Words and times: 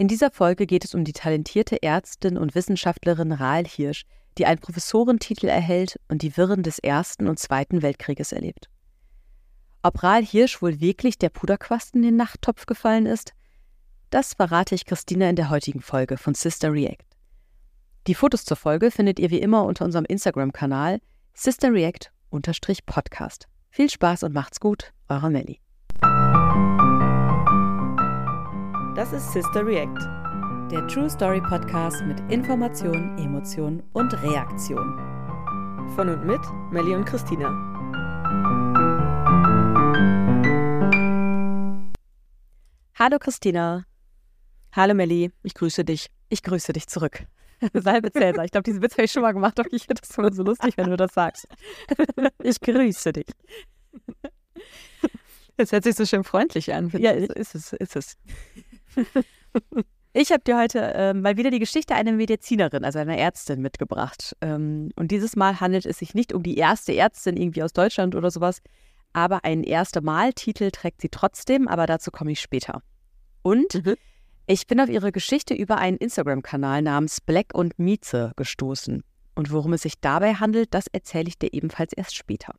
In 0.00 0.08
dieser 0.08 0.30
Folge 0.30 0.66
geht 0.66 0.82
es 0.86 0.94
um 0.94 1.04
die 1.04 1.12
talentierte 1.12 1.82
Ärztin 1.82 2.38
und 2.38 2.54
Wissenschaftlerin 2.54 3.32
Rahl 3.32 3.66
Hirsch, 3.66 4.06
die 4.38 4.46
einen 4.46 4.58
Professorentitel 4.58 5.46
erhält 5.46 6.00
und 6.08 6.22
die 6.22 6.38
Wirren 6.38 6.62
des 6.62 6.78
Ersten 6.78 7.28
und 7.28 7.38
Zweiten 7.38 7.82
Weltkrieges 7.82 8.32
erlebt. 8.32 8.70
Ob 9.82 10.02
Rahl 10.02 10.24
Hirsch 10.24 10.62
wohl 10.62 10.80
wirklich 10.80 11.18
der 11.18 11.28
Puderquast 11.28 11.94
in 11.94 12.00
den 12.00 12.16
Nachttopf 12.16 12.64
gefallen 12.64 13.04
ist, 13.04 13.34
das 14.08 14.32
verrate 14.32 14.74
ich 14.74 14.86
Christina 14.86 15.28
in 15.28 15.36
der 15.36 15.50
heutigen 15.50 15.82
Folge 15.82 16.16
von 16.16 16.32
Sister 16.32 16.72
React. 16.72 17.04
Die 18.06 18.14
Fotos 18.14 18.46
zur 18.46 18.56
Folge 18.56 18.90
findet 18.90 19.18
ihr 19.18 19.28
wie 19.28 19.42
immer 19.42 19.66
unter 19.66 19.84
unserem 19.84 20.06
Instagram-Kanal 20.06 21.02
Sister 21.34 21.74
React-Podcast. 21.74 23.48
Viel 23.68 23.90
Spaß 23.90 24.22
und 24.22 24.32
macht's 24.32 24.60
gut, 24.60 24.94
eure 25.10 25.28
Melli. 25.28 25.60
Das 29.00 29.14
ist 29.14 29.32
Sister 29.32 29.64
React, 29.64 29.98
der 30.70 30.86
True 30.86 31.08
Story 31.08 31.40
Podcast 31.40 32.02
mit 32.04 32.20
Information, 32.30 33.16
Emotion 33.16 33.82
und 33.94 34.12
Reaktion. 34.22 34.94
Von 35.96 36.10
und 36.10 36.26
mit 36.26 36.42
Melli 36.70 36.94
und 36.94 37.06
Christina. 37.06 37.48
Hallo 42.94 43.18
Christina. 43.18 43.86
Hallo 44.72 44.92
Melli, 44.92 45.32
ich 45.44 45.54
grüße 45.54 45.82
dich. 45.82 46.08
Ich 46.28 46.42
grüße 46.42 46.74
dich 46.74 46.86
zurück. 46.86 47.24
Salbe 47.72 48.12
Cäsar. 48.12 48.44
Ich 48.44 48.50
glaube, 48.50 48.64
diesen 48.64 48.82
Witz 48.82 48.92
habe 48.92 49.04
ich 49.04 49.12
schon 49.12 49.22
mal 49.22 49.32
gemacht, 49.32 49.58
doch 49.58 49.66
ich 49.70 49.86
finde 49.86 50.02
das 50.02 50.18
immer 50.18 50.30
so 50.30 50.42
lustig, 50.42 50.76
wenn 50.76 50.90
du 50.90 50.98
das 50.98 51.14
sagst. 51.14 51.48
Ich 52.42 52.60
grüße 52.60 53.14
dich. 53.14 53.28
Das 55.56 55.72
hört 55.72 55.84
sich 55.84 55.94
so 55.94 56.04
schön 56.04 56.22
freundlich 56.22 56.74
an. 56.74 56.90
Ja, 56.98 57.12
ist 57.12 57.54
es, 57.54 57.72
ist 57.72 57.96
es. 57.96 58.18
Ich 60.12 60.32
habe 60.32 60.42
dir 60.42 60.58
heute 60.58 60.80
äh, 60.80 61.14
mal 61.14 61.36
wieder 61.36 61.52
die 61.52 61.60
Geschichte 61.60 61.94
einer 61.94 62.10
Medizinerin, 62.10 62.84
also 62.84 62.98
einer 62.98 63.16
Ärztin, 63.16 63.62
mitgebracht. 63.62 64.36
Ähm, 64.40 64.90
und 64.96 65.12
dieses 65.12 65.36
Mal 65.36 65.60
handelt 65.60 65.86
es 65.86 65.98
sich 65.98 66.14
nicht 66.14 66.32
um 66.32 66.42
die 66.42 66.56
erste 66.56 66.92
Ärztin 66.92 67.36
irgendwie 67.36 67.62
aus 67.62 67.72
Deutschland 67.72 68.16
oder 68.16 68.32
sowas, 68.32 68.60
aber 69.12 69.44
einen 69.44 69.62
erste 69.62 70.00
Mal-Titel 70.00 70.72
trägt 70.72 71.00
sie 71.00 71.10
trotzdem, 71.10 71.68
aber 71.68 71.86
dazu 71.86 72.10
komme 72.10 72.32
ich 72.32 72.40
später. 72.40 72.82
Und 73.42 73.86
mhm. 73.86 73.94
ich 74.48 74.66
bin 74.66 74.80
auf 74.80 74.88
ihre 74.88 75.12
Geschichte 75.12 75.54
über 75.54 75.78
einen 75.78 75.96
Instagram-Kanal 75.96 76.82
namens 76.82 77.20
Black 77.20 77.54
und 77.54 77.78
Mieze 77.78 78.32
gestoßen. 78.34 79.04
Und 79.36 79.52
worum 79.52 79.74
es 79.74 79.82
sich 79.82 80.00
dabei 80.00 80.34
handelt, 80.34 80.74
das 80.74 80.88
erzähle 80.88 81.28
ich 81.28 81.38
dir 81.38 81.52
ebenfalls 81.52 81.92
erst 81.92 82.16
später. 82.16 82.54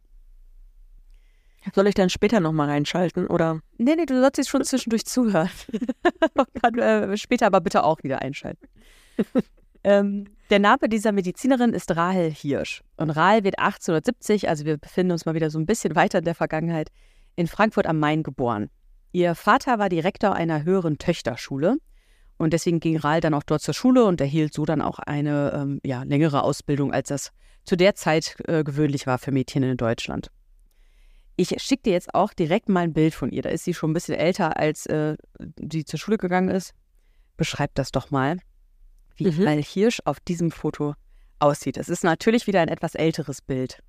Soll 1.76 1.88
ich 1.88 1.96
dann 1.96 2.10
später 2.10 2.40
nochmal 2.40 2.70
reinschalten 2.70 3.28
oder? 3.28 3.62
Nee, 3.78 3.96
nee, 3.96 4.06
du 4.06 4.20
sollst 4.20 4.38
jetzt 4.38 4.50
schon 4.50 4.64
zwischendurch 4.64 5.06
zuhören. 5.06 5.50
dann, 6.62 6.78
äh, 6.80 7.18
später 7.18 7.46
aber 7.46 7.62
bitte 7.62 7.84
auch 7.84 8.02
wieder 8.04 8.22
einschalten. 8.22 8.68
ähm, 9.84 10.26
der 10.50 10.60
Name 10.60 10.90
dieser 10.90 11.12
Medizinerin 11.12 11.74
ist 11.74 11.96
Rahel 11.96 12.32
Hirsch. 12.32 12.84
Und 12.98 13.12
Rahel 13.12 13.44
wird 13.44 13.60
1870, 13.60 14.50
also 14.50 14.66
wir 14.66 14.78
befinden 14.78 15.12
uns 15.12 15.26
mal 15.26 15.36
wieder 15.36 15.50
so 15.50 15.60
ein 15.60 15.66
bisschen 15.66 15.96
weiter 15.96 16.20
in 16.20 16.26
der 16.26 16.36
Vergangenheit, 16.36 16.90
in 17.36 17.48
Frankfurt 17.48 17.86
am 17.86 18.00
Main 18.00 18.24
geboren. 18.24 18.70
Ihr 19.12 19.36
Vater 19.36 19.78
war 19.78 19.90
Direktor 19.90 20.34
einer 20.34 20.64
höheren 20.64 20.98
Töchterschule 20.98 21.78
und 22.38 22.54
deswegen 22.54 22.80
ging 22.80 22.98
Rahel 22.98 23.22
dann 23.22 23.34
auch 23.36 23.44
dort 23.44 23.62
zur 23.62 23.74
Schule 23.74 24.06
und 24.06 24.20
erhielt 24.20 24.54
so 24.54 24.66
dann 24.66 24.82
auch 24.82 25.00
eine 25.00 25.54
ähm, 25.54 25.80
ja, 25.84 26.04
längere 26.04 26.44
Ausbildung, 26.44 26.92
als 26.92 27.10
das 27.10 27.32
zu 27.66 27.76
der 27.76 27.94
Zeit 27.94 28.36
äh, 28.48 28.64
gewöhnlich 28.64 29.06
war 29.06 29.20
für 29.20 29.32
Mädchen 29.32 29.64
in 29.64 29.78
Deutschland. 29.78 30.32
Ich 31.36 31.56
schicke 31.62 31.84
dir 31.84 31.94
jetzt 31.94 32.14
auch 32.14 32.34
direkt 32.34 32.70
mal 32.70 32.82
ein 32.82 32.94
Bild 32.94 33.14
von 33.14 33.32
ihr. 33.32 33.42
Da 33.42 33.50
ist 33.50 33.64
sie 33.64 33.74
schon 33.74 33.92
ein 33.92 33.94
bisschen 33.94 34.16
älter, 34.16 34.58
als 34.58 34.86
äh, 34.86 35.16
sie 35.72 35.86
zur 35.86 36.00
Schule 36.00 36.18
gegangen 36.18 36.50
ist. 36.50 36.74
Beschreib 37.38 37.74
das 37.76 37.92
doch 37.92 38.12
mal, 38.12 38.38
wie 39.16 39.32
mhm. 39.32 39.48
Al 39.48 39.62
Hirsch 39.64 40.02
auf 40.06 40.20
diesem 40.20 40.52
Foto 40.52 40.94
aussieht. 41.40 41.78
Es 41.78 41.90
ist 41.90 42.04
natürlich 42.04 42.48
wieder 42.48 42.62
ein 42.62 42.68
etwas 42.68 42.96
älteres 42.96 43.42
Bild. 43.42 43.82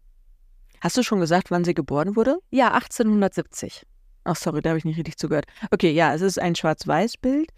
Hast 0.80 0.96
du 0.96 1.02
schon 1.02 1.20
gesagt, 1.20 1.50
wann 1.50 1.64
sie 1.64 1.74
geboren 1.74 2.16
wurde? 2.16 2.38
Ja, 2.50 2.72
1870. 2.72 3.86
Ach, 4.24 4.36
sorry, 4.36 4.62
da 4.62 4.70
habe 4.70 4.78
ich 4.78 4.84
nicht 4.84 4.96
richtig 4.96 5.16
zugehört. 5.16 5.46
Okay, 5.70 5.90
ja, 5.90 6.14
es 6.14 6.22
ist 6.22 6.40
ein 6.40 6.54
Schwarz-Weiß-Bild. 6.54 7.50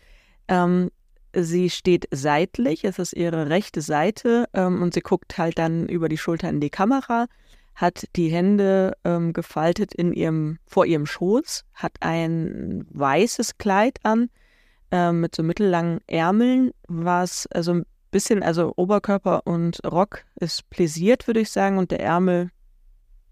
Ähm, 0.49 0.91
sie 1.35 1.71
steht 1.71 2.09
seitlich, 2.11 2.85
es 2.85 2.99
ist 2.99 3.13
ihre 3.13 3.49
rechte 3.49 3.81
Seite 3.81 4.47
ähm, 4.53 4.83
und 4.83 4.95
sie 4.95 5.01
guckt 5.01 5.39
halt 5.39 5.59
dann 5.59 5.89
über 5.89 6.09
die 6.09 6.19
Schulter 6.19 6.49
in 6.49 6.61
die 6.61 6.71
Kamera 6.71 7.27
hat 7.75 8.05
die 8.17 8.29
Hände 8.29 8.97
ähm, 9.05 9.33
gefaltet 9.33 9.95
in 9.95 10.13
ihrem, 10.13 10.59
vor 10.67 10.87
ihrem 10.87 11.07
Schoß, 11.07 11.65
hat 11.75 11.93
ein 12.01 12.87
weißes 12.91 13.59
Kleid 13.59 13.99
an 14.05 14.31
äh, 14.91 15.13
mit 15.13 15.35
so 15.35 15.43
mittellangen 15.43 16.01
Ärmeln, 16.07 16.73
was 16.87 17.47
also 17.49 17.73
ein 17.73 17.87
bisschen, 18.11 18.43
also 18.43 18.73
Oberkörper 18.77 19.43
und 19.45 19.81
Rock 19.85 20.25
ist 20.37 20.69
pläsiert, 20.71 21.27
würde 21.27 21.41
ich 21.41 21.51
sagen, 21.51 21.79
und 21.79 21.91
der 21.91 22.01
Ärmel, 22.01 22.51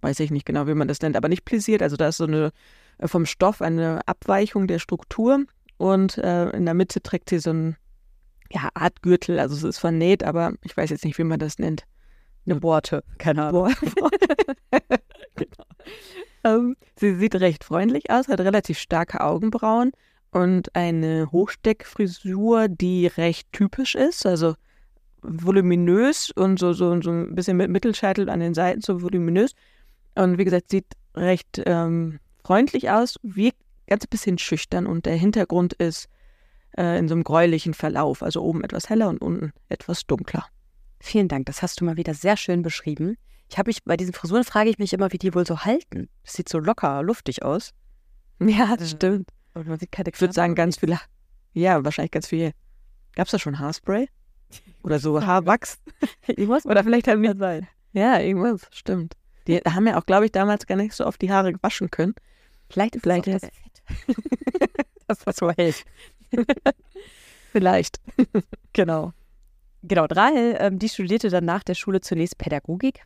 weiß 0.01 0.19
ich 0.21 0.33
nicht 0.33 0.47
genau, 0.47 0.67
wie 0.67 0.75
man 0.75 0.89
das 0.89 1.01
nennt, 1.01 1.17
aber 1.17 1.29
nicht 1.29 1.45
pläsiert. 1.45 1.83
Also 1.83 1.97
da 1.97 2.09
ist 2.09 2.17
so 2.17 2.25
eine 2.25 2.53
äh, 2.99 3.09
vom 3.09 3.27
Stoff 3.27 3.63
eine 3.63 4.01
Abweichung 4.07 4.67
der 4.67 4.79
Struktur 4.79 5.45
und 5.77 6.19
äh, 6.19 6.51
in 6.51 6.65
der 6.65 6.75
Mitte 6.75 7.03
trägt 7.03 7.31
sie 7.31 7.39
so 7.39 7.51
ein 7.51 7.77
ja, 8.51 8.69
Art 8.75 9.03
Gürtel, 9.03 9.39
also 9.39 9.55
es 9.57 9.63
ist 9.63 9.79
vernäht, 9.79 10.25
aber 10.25 10.53
ich 10.63 10.77
weiß 10.77 10.91
jetzt 10.91 11.05
nicht, 11.05 11.19
wie 11.19 11.25
man 11.25 11.39
das 11.39 11.59
nennt. 11.59 11.85
Eine 12.45 12.57
Borte, 12.57 13.05
keine 13.19 13.45
Ahnung. 13.45 13.73
genau. 15.37 15.65
ähm, 16.45 16.77
sie 16.97 17.15
sieht 17.15 17.37
recht 17.37 17.65
freundlich 17.65 18.11
aus, 18.11 18.29
hat 18.29 18.41
relativ 18.41 18.79
starke 18.79 19.21
Augenbrauen 19.21 19.93
und 20.33 20.75
eine 20.75 21.31
Hochsteckfrisur, 21.31 22.69
die 22.69 23.07
recht 23.07 23.53
typisch 23.53 23.95
ist, 23.95 24.27
also 24.27 24.55
voluminös 25.23 26.31
und 26.35 26.59
so, 26.59 26.73
so, 26.73 27.01
so 27.01 27.11
ein 27.11 27.35
bisschen 27.35 27.57
mit 27.57 27.71
Mittelscheitel 27.71 28.29
an 28.29 28.41
den 28.41 28.55
Seiten, 28.55 28.81
so 28.81 29.03
voluminös. 29.03 29.53
Und 30.15 30.39
wie 30.39 30.45
gesagt, 30.45 30.71
sieht 30.71 30.87
recht 31.15 31.63
ähm, 31.65 32.19
freundlich 32.45 32.91
aus, 32.91 33.17
wirkt 33.23 33.59
ganz 33.87 34.07
bisschen 34.07 34.39
schüchtern 34.39 34.87
und 34.87 35.07
der 35.07 35.15
Hintergrund 35.15 35.75
ist 35.75 36.09
äh, 36.77 36.99
in 36.99 37.09
so 37.09 37.15
einem 37.15 37.25
gräulichen 37.25 37.75
Verlauf, 37.75 38.23
also 38.23 38.43
oben 38.43 38.65
etwas 38.65 38.89
heller 38.89 39.09
und 39.09 39.19
unten 39.21 39.53
etwas 39.69 40.07
dunkler. 40.07 40.47
Vielen 41.05 41.27
Dank, 41.27 41.47
das 41.47 41.63
hast 41.63 41.81
du 41.81 41.85
mal 41.85 41.97
wieder 41.97 42.15
sehr 42.15 42.37
schön 42.37 42.63
beschrieben. 42.63 43.19
Ich 43.51 43.59
habe 43.59 43.71
mich 43.71 43.83
bei 43.83 43.97
diesen 43.97 44.15
Frisuren 44.15 44.45
frage 44.45 44.71
ich 44.71 44.79
mich 44.79 44.93
immer, 44.93 45.11
wie 45.11 45.19
die 45.19 45.35
wohl 45.35 45.45
so 45.45 45.65
halten. 45.65 46.09
Das 46.23 46.35
sieht 46.35 46.49
so 46.49 46.61
locker, 46.61 47.03
luftig 47.03 47.43
aus. 47.43 47.75
Ja, 48.41 48.77
das 48.77 48.93
stimmt. 48.93 49.29
Und 49.53 49.67
man 49.67 49.79
sieht 49.81 49.91
keine 49.91 50.11
Ich 50.11 50.21
würde 50.21 50.33
sagen, 50.33 50.55
ganz 50.55 50.79
viel. 50.79 50.97
Ja, 51.55 51.85
wahrscheinlich 51.85 52.13
ganz 52.13 52.29
viel. 52.29 52.53
Gab 53.17 53.27
es 53.27 53.33
da 53.33 53.39
schon 53.41 53.59
Haarspray? 53.59 54.09
Oder 54.85 55.01
so 55.01 55.21
Haarwachs? 55.21 55.79
irgendwas? 56.29 56.67
Oder 56.67 56.85
vielleicht 56.85 57.09
haben 57.09 57.23
wir 57.23 57.37
sein. 57.37 57.67
Ja, 57.93 58.21
irgendwas, 58.21 58.69
stimmt. 58.71 59.17
Die 59.49 59.59
haben 59.59 59.89
ja 59.89 59.99
auch, 59.99 60.07
glaube 60.07 60.27
ich, 60.27 60.33
damals 60.33 60.67
gar 60.67 60.77
nicht 60.77 60.95
so 60.95 61.05
oft 61.05 61.21
die 61.21 61.33
Haare 61.33 61.53
gewaschen 61.53 61.91
können. 61.91 62.15
Vielleicht 62.71 62.95
ist 62.95 63.03
vielleicht 63.03 63.27
das, 63.27 63.43
das 63.43 63.51
das 65.09 65.27
was 65.27 65.37
so 65.37 65.51
hält. 65.51 65.85
vielleicht. 67.53 68.01
genau. 68.73 69.13
Genau, 69.83 70.05
Rahel, 70.05 70.57
ähm, 70.61 70.79
die 70.79 70.89
studierte 70.89 71.29
dann 71.29 71.45
nach 71.45 71.65
der 71.65 71.75
Schule 71.75 72.01
zunächst 72.01 72.39
Pädagogik. 72.39 73.03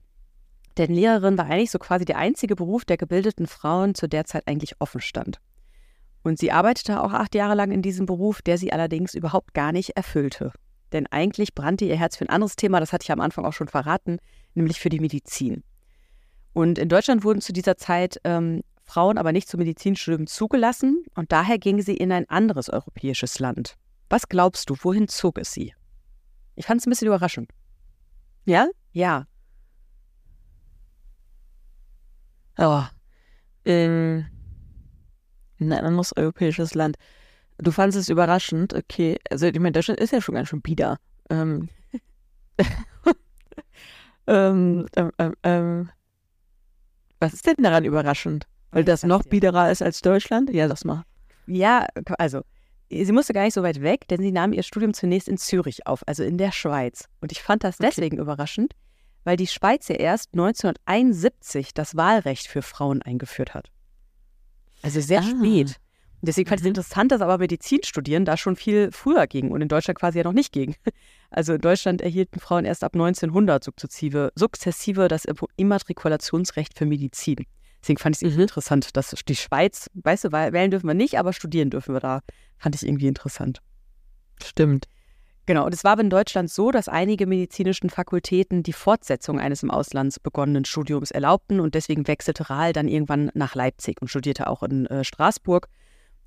Denn 0.76 0.94
Lehrerin 0.94 1.38
war 1.38 1.46
eigentlich 1.46 1.70
so 1.70 1.78
quasi 1.78 2.04
der 2.04 2.18
einzige 2.18 2.54
Beruf, 2.54 2.84
der 2.84 2.98
gebildeten 2.98 3.46
Frauen 3.46 3.94
zu 3.94 4.08
der 4.08 4.26
Zeit 4.26 4.46
eigentlich 4.46 4.74
offen 4.78 5.00
stand. 5.00 5.38
Und 6.22 6.38
sie 6.38 6.52
arbeitete 6.52 7.02
auch 7.02 7.12
acht 7.12 7.34
Jahre 7.34 7.54
lang 7.54 7.70
in 7.70 7.80
diesem 7.80 8.04
Beruf, 8.04 8.42
der 8.42 8.58
sie 8.58 8.72
allerdings 8.72 9.14
überhaupt 9.14 9.54
gar 9.54 9.72
nicht 9.72 9.96
erfüllte. 9.96 10.52
Denn 10.92 11.06
eigentlich 11.06 11.54
brannte 11.54 11.86
ihr 11.86 11.96
Herz 11.96 12.16
für 12.16 12.26
ein 12.26 12.30
anderes 12.30 12.56
Thema, 12.56 12.80
das 12.80 12.92
hatte 12.92 13.04
ich 13.04 13.12
am 13.12 13.20
Anfang 13.20 13.44
auch 13.44 13.52
schon 13.52 13.68
verraten, 13.68 14.18
nämlich 14.54 14.78
für 14.78 14.88
die 14.88 15.00
Medizin. 15.00 15.62
Und 16.52 16.78
in 16.78 16.88
Deutschland 16.88 17.24
wurden 17.24 17.40
zu 17.40 17.52
dieser 17.52 17.76
Zeit 17.76 18.20
ähm, 18.24 18.62
Frauen 18.82 19.18
aber 19.18 19.32
nicht 19.32 19.48
zum 19.48 19.58
Medizinstudium 19.58 20.26
zugelassen 20.26 21.04
und 21.14 21.32
daher 21.32 21.58
ging 21.58 21.80
sie 21.80 21.96
in 21.96 22.12
ein 22.12 22.28
anderes 22.28 22.70
europäisches 22.70 23.38
Land. 23.38 23.76
Was 24.08 24.28
glaubst 24.28 24.70
du, 24.70 24.76
wohin 24.82 25.08
zog 25.08 25.38
es 25.38 25.52
sie? 25.52 25.74
Ich 26.56 26.66
fand 26.66 26.80
es 26.80 26.86
ein 26.86 26.90
bisschen 26.90 27.08
überraschend. 27.08 27.50
Ja? 28.44 28.68
Ja. 28.92 29.26
Oh. 32.58 32.82
In, 33.64 34.26
in 35.58 35.72
ein 35.72 35.84
anderes 35.84 36.16
europäisches 36.16 36.74
Land. 36.74 36.96
Du 37.58 37.70
fandest 37.70 37.98
es 37.98 38.08
überraschend, 38.08 38.74
okay. 38.74 39.18
Also, 39.30 39.46
ich 39.46 39.58
meine, 39.58 39.72
Deutschland 39.72 40.00
ist 40.00 40.12
ja 40.12 40.20
schon 40.20 40.34
ganz 40.34 40.48
schön 40.48 40.62
bieder. 40.62 40.98
Ähm. 41.30 41.68
ähm, 44.26 44.86
ähm, 44.96 45.12
ähm, 45.18 45.34
ähm, 45.42 45.90
was 47.20 47.34
ist 47.34 47.46
denn 47.46 47.56
daran 47.62 47.84
überraschend? 47.84 48.46
Weil 48.70 48.84
das 48.84 49.02
noch 49.02 49.22
biederer 49.22 49.70
ist 49.70 49.82
als 49.82 50.00
Deutschland? 50.00 50.50
Ja, 50.50 50.68
sag's 50.68 50.84
mal. 50.84 51.04
Ja, 51.46 51.86
also 52.18 52.42
sie 52.90 53.12
musste 53.12 53.32
gar 53.32 53.44
nicht 53.44 53.54
so 53.54 53.62
weit 53.62 53.82
weg, 53.82 54.08
denn 54.08 54.20
sie 54.20 54.32
nahm 54.32 54.52
ihr 54.52 54.62
Studium 54.62 54.94
zunächst 54.94 55.28
in 55.28 55.38
Zürich 55.38 55.86
auf, 55.86 56.02
also 56.06 56.22
in 56.22 56.38
der 56.38 56.52
Schweiz. 56.52 57.08
Und 57.20 57.32
ich 57.32 57.42
fand 57.42 57.64
das 57.64 57.78
deswegen 57.78 58.16
okay. 58.16 58.22
überraschend, 58.22 58.74
weil 59.24 59.36
die 59.36 59.46
Schweiz 59.46 59.88
ja 59.88 59.96
erst 59.96 60.34
1971 60.34 61.74
das 61.74 61.96
Wahlrecht 61.96 62.46
für 62.46 62.62
Frauen 62.62 63.02
eingeführt 63.02 63.54
hat. 63.54 63.70
Also 64.82 65.00
sehr 65.00 65.20
ah. 65.20 65.22
spät. 65.22 65.76
Deswegen 66.22 66.48
fand 66.48 66.60
ich 66.60 66.64
es 66.64 66.68
interessant, 66.68 67.12
dass 67.12 67.20
aber 67.20 67.38
Medizin 67.38 67.80
studieren 67.84 68.24
da 68.24 68.36
schon 68.36 68.56
viel 68.56 68.90
früher 68.90 69.26
ging 69.26 69.50
und 69.50 69.60
in 69.60 69.68
Deutschland 69.68 69.98
quasi 69.98 70.18
ja 70.18 70.24
noch 70.24 70.32
nicht 70.32 70.52
ging. 70.52 70.74
Also 71.28 71.54
in 71.54 71.60
Deutschland 71.60 72.00
erhielten 72.00 72.38
Frauen 72.38 72.64
erst 72.64 72.84
ab 72.84 72.94
1900 72.94 73.62
sukzessive, 73.62 74.32
sukzessive 74.36 75.08
das 75.08 75.24
Immatrikulationsrecht 75.56 76.78
für 76.78 76.86
Medizin. 76.86 77.44
Deswegen 77.82 77.98
fand 77.98 78.16
ich 78.16 78.28
es 78.28 78.34
mhm. 78.36 78.42
interessant, 78.42 78.96
dass 78.96 79.10
die 79.10 79.36
Schweiz, 79.36 79.90
weißt 79.94 80.24
du, 80.24 80.32
wählen 80.32 80.70
dürfen 80.70 80.86
wir 80.86 80.94
nicht, 80.94 81.18
aber 81.18 81.32
studieren 81.32 81.68
dürfen 81.68 81.94
wir 81.94 82.00
da. 82.00 82.20
Fand 82.58 82.74
ich 82.74 82.86
irgendwie 82.86 83.08
interessant. 83.08 83.60
Stimmt. 84.42 84.86
Genau, 85.46 85.64
und 85.64 85.72
es 85.72 85.84
war 85.84 85.92
aber 85.92 86.02
in 86.02 86.10
Deutschland 86.10 86.50
so, 86.50 86.72
dass 86.72 86.88
einige 86.88 87.24
medizinischen 87.26 87.88
Fakultäten 87.88 88.64
die 88.64 88.72
Fortsetzung 88.72 89.38
eines 89.38 89.62
im 89.62 89.70
Ausland 89.70 90.20
begonnenen 90.24 90.64
Studiums 90.64 91.12
erlaubten 91.12 91.60
und 91.60 91.76
deswegen 91.76 92.08
wechselte 92.08 92.50
Rahl 92.50 92.72
dann 92.72 92.88
irgendwann 92.88 93.30
nach 93.34 93.54
Leipzig 93.54 94.02
und 94.02 94.08
studierte 94.08 94.48
auch 94.48 94.64
in 94.64 94.86
äh, 94.86 95.04
Straßburg 95.04 95.68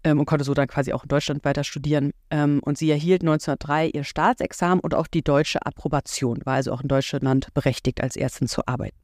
ähm, 0.05 0.19
und 0.19 0.25
konnte 0.25 0.45
so 0.45 0.53
dann 0.53 0.67
quasi 0.67 0.93
auch 0.93 1.03
in 1.03 1.09
Deutschland 1.09 1.43
weiter 1.43 1.65
studieren. 1.65 2.11
Ähm, 2.29 2.61
und 2.63 2.77
sie 2.77 2.89
erhielt 2.89 3.21
1903 3.21 3.89
ihr 3.89 4.05
Staatsexamen 4.05 4.79
und 4.79 4.95
auch 4.95 5.07
die 5.07 5.21
deutsche 5.21 5.65
Approbation, 5.65 6.39
war 6.45 6.53
also 6.53 6.71
auch 6.71 6.81
in 6.81 6.87
Deutschland 6.87 7.53
berechtigt, 7.53 8.01
als 8.01 8.15
Ärztin 8.15 8.47
zu 8.47 8.65
arbeiten. 8.67 8.97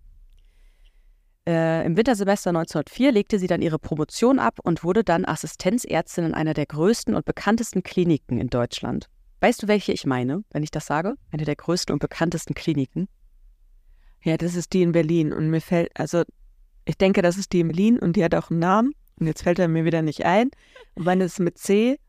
Äh, 1.47 1.86
Im 1.86 1.95
Wintersemester 1.95 2.50
1904 2.50 3.12
legte 3.12 3.38
sie 3.38 3.47
dann 3.47 3.62
ihre 3.62 3.77
Promotion 3.77 4.39
ab 4.39 4.59
und 4.63 4.83
wurde 4.83 5.03
dann 5.03 5.25
Assistenzärztin 5.25 6.25
in 6.25 6.33
einer 6.33 6.56
der 6.56 6.65
größten 6.65 7.13
und 7.13 7.25
bekanntesten 7.25 7.83
Kliniken 7.83 8.39
in 8.39 8.47
Deutschland. 8.47 9.09
Weißt 9.42 9.62
du, 9.62 9.68
welche 9.68 9.92
ich 9.92 10.06
meine, 10.06 10.44
wenn 10.51 10.63
ich 10.63 10.71
das 10.71 10.88
sage? 10.88 11.15
Eine 11.31 11.45
der 11.45 11.56
größten 11.56 11.94
und 11.94 12.00
bekanntesten 12.00 12.56
Kliniken. 12.56 13.07
Ja, 14.24 14.38
das 14.38 14.56
ist 14.56 14.74
die 14.74 14.81
in 14.81 14.92
Berlin. 14.92 15.31
Und 15.31 15.51
mir 15.51 15.62
fällt, 15.62 15.92
also 16.00 16.24
ich 16.86 16.97
denke, 16.97 17.21
das 17.21 17.38
ist 17.38 17.53
die 17.53 17.59
in 17.59 17.68
Berlin 17.68 18.00
und 18.00 18.15
die 18.15 18.24
hat 18.24 18.33
auch 18.33 18.50
einen 18.50 18.59
Namen. 18.59 18.94
Und 19.19 19.27
jetzt 19.27 19.44
fällt 19.44 19.59
er 19.59 19.68
mir 19.68 19.86
wieder 19.86 20.01
nicht 20.01 20.25
ein. 20.25 20.50
Und 20.95 21.06
wenn 21.06 21.21
es 21.21 21.38
mit 21.38 21.59
C. 21.59 22.00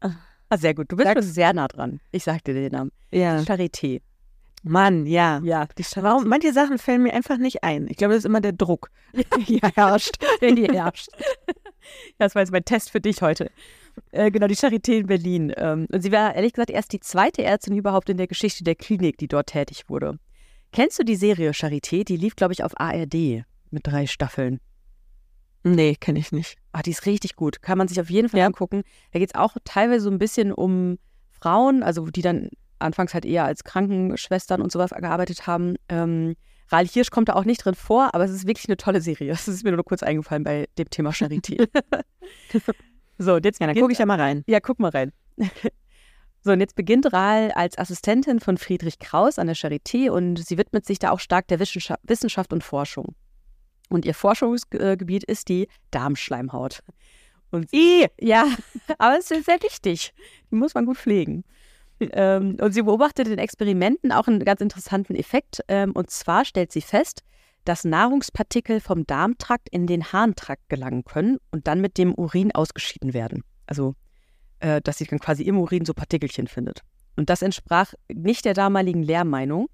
Ah, 0.00 0.56
sehr 0.56 0.74
gut. 0.74 0.90
Du 0.90 0.96
bist 0.96 1.34
sehr 1.34 1.52
nah 1.52 1.68
dran. 1.68 2.00
Ich 2.12 2.24
sag 2.24 2.42
dir 2.44 2.54
den 2.54 2.72
Namen. 2.72 2.92
Ja. 3.12 3.36
Charité. 3.40 4.00
Mann, 4.62 5.06
ja. 5.06 5.40
Ja, 5.42 5.66
die 5.78 5.84
Warum? 5.96 6.28
Manche 6.28 6.52
Sachen 6.52 6.78
fällen 6.78 7.02
mir 7.02 7.14
einfach 7.14 7.38
nicht 7.38 7.64
ein. 7.64 7.88
Ich 7.88 7.96
glaube, 7.96 8.14
das 8.14 8.20
ist 8.20 8.26
immer 8.26 8.40
der 8.40 8.52
Druck, 8.52 8.90
der 9.14 9.70
herrscht. 9.74 10.16
Der 10.40 10.52
die 10.52 10.66
herrscht. 10.66 11.08
Das 12.18 12.34
war 12.34 12.42
jetzt 12.42 12.52
mein 12.52 12.64
Test 12.64 12.90
für 12.90 13.00
dich 13.00 13.22
heute. 13.22 13.50
Äh, 14.12 14.30
genau, 14.30 14.46
die 14.46 14.54
Charité 14.54 14.98
in 14.98 15.06
Berlin. 15.06 15.52
Ähm, 15.56 15.86
und 15.90 16.02
sie 16.02 16.12
war 16.12 16.34
ehrlich 16.34 16.52
gesagt 16.52 16.70
erst 16.70 16.92
die 16.92 17.00
zweite 17.00 17.42
Ärztin 17.42 17.74
überhaupt 17.74 18.10
in 18.10 18.18
der 18.18 18.26
Geschichte 18.26 18.62
der 18.62 18.74
Klinik, 18.74 19.16
die 19.16 19.28
dort 19.28 19.48
tätig 19.48 19.84
wurde. 19.88 20.18
Kennst 20.72 20.98
du 20.98 21.04
die 21.04 21.16
Serie 21.16 21.50
Charité? 21.50 22.04
Die 22.04 22.18
lief, 22.18 22.36
glaube 22.36 22.52
ich, 22.52 22.62
auf 22.62 22.78
ARD 22.78 23.44
mit 23.70 23.86
drei 23.86 24.06
Staffeln. 24.06 24.60
Nee, 25.64 25.96
kenne 25.96 26.18
ich 26.18 26.32
nicht. 26.32 26.56
Ah, 26.72 26.82
die 26.82 26.90
ist 26.90 27.06
richtig 27.06 27.34
gut. 27.34 27.60
Kann 27.62 27.78
man 27.78 27.88
sich 27.88 28.00
auf 28.00 28.10
jeden 28.10 28.28
Fall 28.28 28.40
ja. 28.40 28.46
angucken. 28.46 28.82
Da 29.12 29.18
geht 29.18 29.30
es 29.30 29.34
auch 29.34 29.56
teilweise 29.64 30.04
so 30.04 30.10
ein 30.10 30.18
bisschen 30.18 30.52
um 30.52 30.98
Frauen, 31.30 31.82
also 31.82 32.06
die 32.06 32.22
dann 32.22 32.50
anfangs 32.80 33.14
halt 33.14 33.24
eher 33.24 33.44
als 33.44 33.64
Krankenschwestern 33.64 34.60
und 34.60 34.72
sowas 34.72 34.90
gearbeitet 34.90 35.46
haben. 35.46 35.76
Ähm, 35.88 36.36
Rahl 36.68 36.86
Hirsch 36.86 37.10
kommt 37.10 37.28
da 37.28 37.34
auch 37.34 37.44
nicht 37.44 37.64
drin 37.64 37.74
vor, 37.74 38.14
aber 38.14 38.24
es 38.24 38.30
ist 38.30 38.46
wirklich 38.46 38.68
eine 38.68 38.76
tolle 38.76 39.00
Serie. 39.00 39.30
Das 39.30 39.48
ist 39.48 39.64
mir 39.64 39.72
nur 39.72 39.84
kurz 39.84 40.02
eingefallen 40.02 40.44
bei 40.44 40.68
dem 40.78 40.88
Thema 40.88 41.10
Charité. 41.10 41.68
so, 43.18 43.38
jetzt 43.38 43.60
ja, 43.60 43.66
dann 43.66 43.76
gucke 43.76 43.92
ich 43.92 43.98
ja 43.98 44.06
mal 44.06 44.20
rein. 44.20 44.44
Ja, 44.46 44.60
guck 44.60 44.78
mal 44.78 44.90
rein. 44.90 45.12
So, 46.42 46.52
und 46.52 46.60
jetzt 46.60 46.74
beginnt 46.74 47.12
Rahl 47.12 47.50
als 47.50 47.76
Assistentin 47.76 48.40
von 48.40 48.56
Friedrich 48.56 48.98
Kraus 48.98 49.38
an 49.38 49.46
der 49.46 49.56
Charité 49.56 50.08
und 50.08 50.36
sie 50.36 50.56
widmet 50.56 50.86
sich 50.86 50.98
da 50.98 51.10
auch 51.10 51.20
stark 51.20 51.48
der 51.48 51.60
Wissenschaft 51.60 52.54
und 52.54 52.64
Forschung. 52.64 53.14
Und 53.90 54.06
ihr 54.06 54.14
Forschungsgebiet 54.14 55.24
ist 55.24 55.50
die 55.50 55.68
Darmschleimhaut. 55.90 56.80
Und 57.50 57.70
I, 57.74 58.06
ja, 58.18 58.46
aber 58.98 59.18
es 59.18 59.30
ist 59.30 59.44
sehr 59.44 59.62
wichtig. 59.62 60.14
Die 60.50 60.54
muss 60.54 60.72
man 60.72 60.86
gut 60.86 60.96
pflegen. 60.96 61.44
Ähm, 62.00 62.56
und 62.60 62.72
sie 62.72 62.82
beobachtet 62.82 63.28
in 63.28 63.38
Experimenten 63.38 64.12
auch 64.12 64.26
einen 64.26 64.44
ganz 64.44 64.60
interessanten 64.60 65.14
Effekt. 65.14 65.60
Ähm, 65.68 65.92
und 65.92 66.10
zwar 66.10 66.44
stellt 66.44 66.72
sie 66.72 66.80
fest, 66.80 67.22
dass 67.64 67.84
Nahrungspartikel 67.84 68.80
vom 68.80 69.06
Darmtrakt 69.06 69.68
in 69.70 69.86
den 69.86 70.12
Harntrakt 70.12 70.68
gelangen 70.68 71.04
können 71.04 71.38
und 71.50 71.66
dann 71.66 71.80
mit 71.80 71.98
dem 71.98 72.14
Urin 72.14 72.52
ausgeschieden 72.52 73.12
werden. 73.12 73.44
Also, 73.66 73.94
äh, 74.60 74.80
dass 74.80 74.98
sie 74.98 75.04
dann 75.04 75.18
quasi 75.18 75.42
im 75.44 75.58
Urin 75.58 75.84
so 75.84 75.94
Partikelchen 75.94 76.46
findet. 76.46 76.80
Und 77.16 77.28
das 77.28 77.42
entsprach 77.42 77.92
nicht 78.12 78.44
der 78.44 78.54
damaligen 78.54 79.02
Lehrmeinung. 79.02 79.68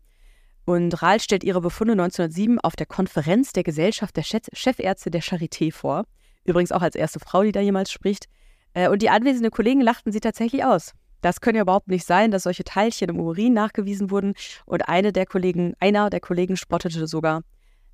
Und 0.65 1.01
Rahl 1.01 1.21
stellt 1.21 1.45
ihre 1.45 1.61
Befunde 1.61 1.93
1907 1.93 2.59
auf 2.59 2.75
der 2.75 2.87
Konferenz 2.87 3.53
der 3.53 3.63
Gesellschaft 3.63 4.17
der 4.17 4.25
Chefärzte 4.25 5.13
der 5.13 5.23
Charité 5.23 5.73
vor. 5.73 6.05
Übrigens 6.45 6.73
auch 6.73 6.83
als 6.83 6.97
erste 6.97 7.21
Frau, 7.21 7.43
die 7.43 7.53
da 7.53 7.61
jemals 7.61 7.93
spricht. 7.93 8.27
Äh, 8.75 8.89
und 8.89 9.01
die 9.01 9.11
anwesenden 9.11 9.53
Kollegen 9.53 9.81
lachten 9.81 10.11
sie 10.11 10.21
tatsächlich 10.21 10.65
aus. 10.65 10.93
Das 11.21 11.41
können 11.41 11.57
ja 11.57 11.63
überhaupt 11.63 11.89
nicht 11.89 12.07
sein, 12.07 12.31
dass 12.31 12.45
solche 12.45 12.65
Teilchen 12.65 13.09
im 13.09 13.21
Urin 13.21 13.53
nachgewiesen 13.55 14.11
wurden. 14.11 14.35
Und 14.65 14.89
eine 14.89 15.13
der 15.13 15.27
Kollegen, 15.27 15.75
einer 15.81 16.11
der 16.11 16.21
Kollegen 16.21 16.57
spottete 16.57 17.07
sogar, 17.07 17.43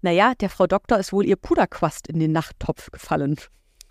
naja, 0.02 0.34
der 0.34 0.50
Frau 0.50 0.66
Doktor 0.66 0.98
ist 0.98 1.12
wohl 1.12 1.24
ihr 1.26 1.36
Puderquast 1.36 2.08
in 2.08 2.18
den 2.18 2.32
Nachttopf 2.32 2.90
gefallen. 2.90 3.36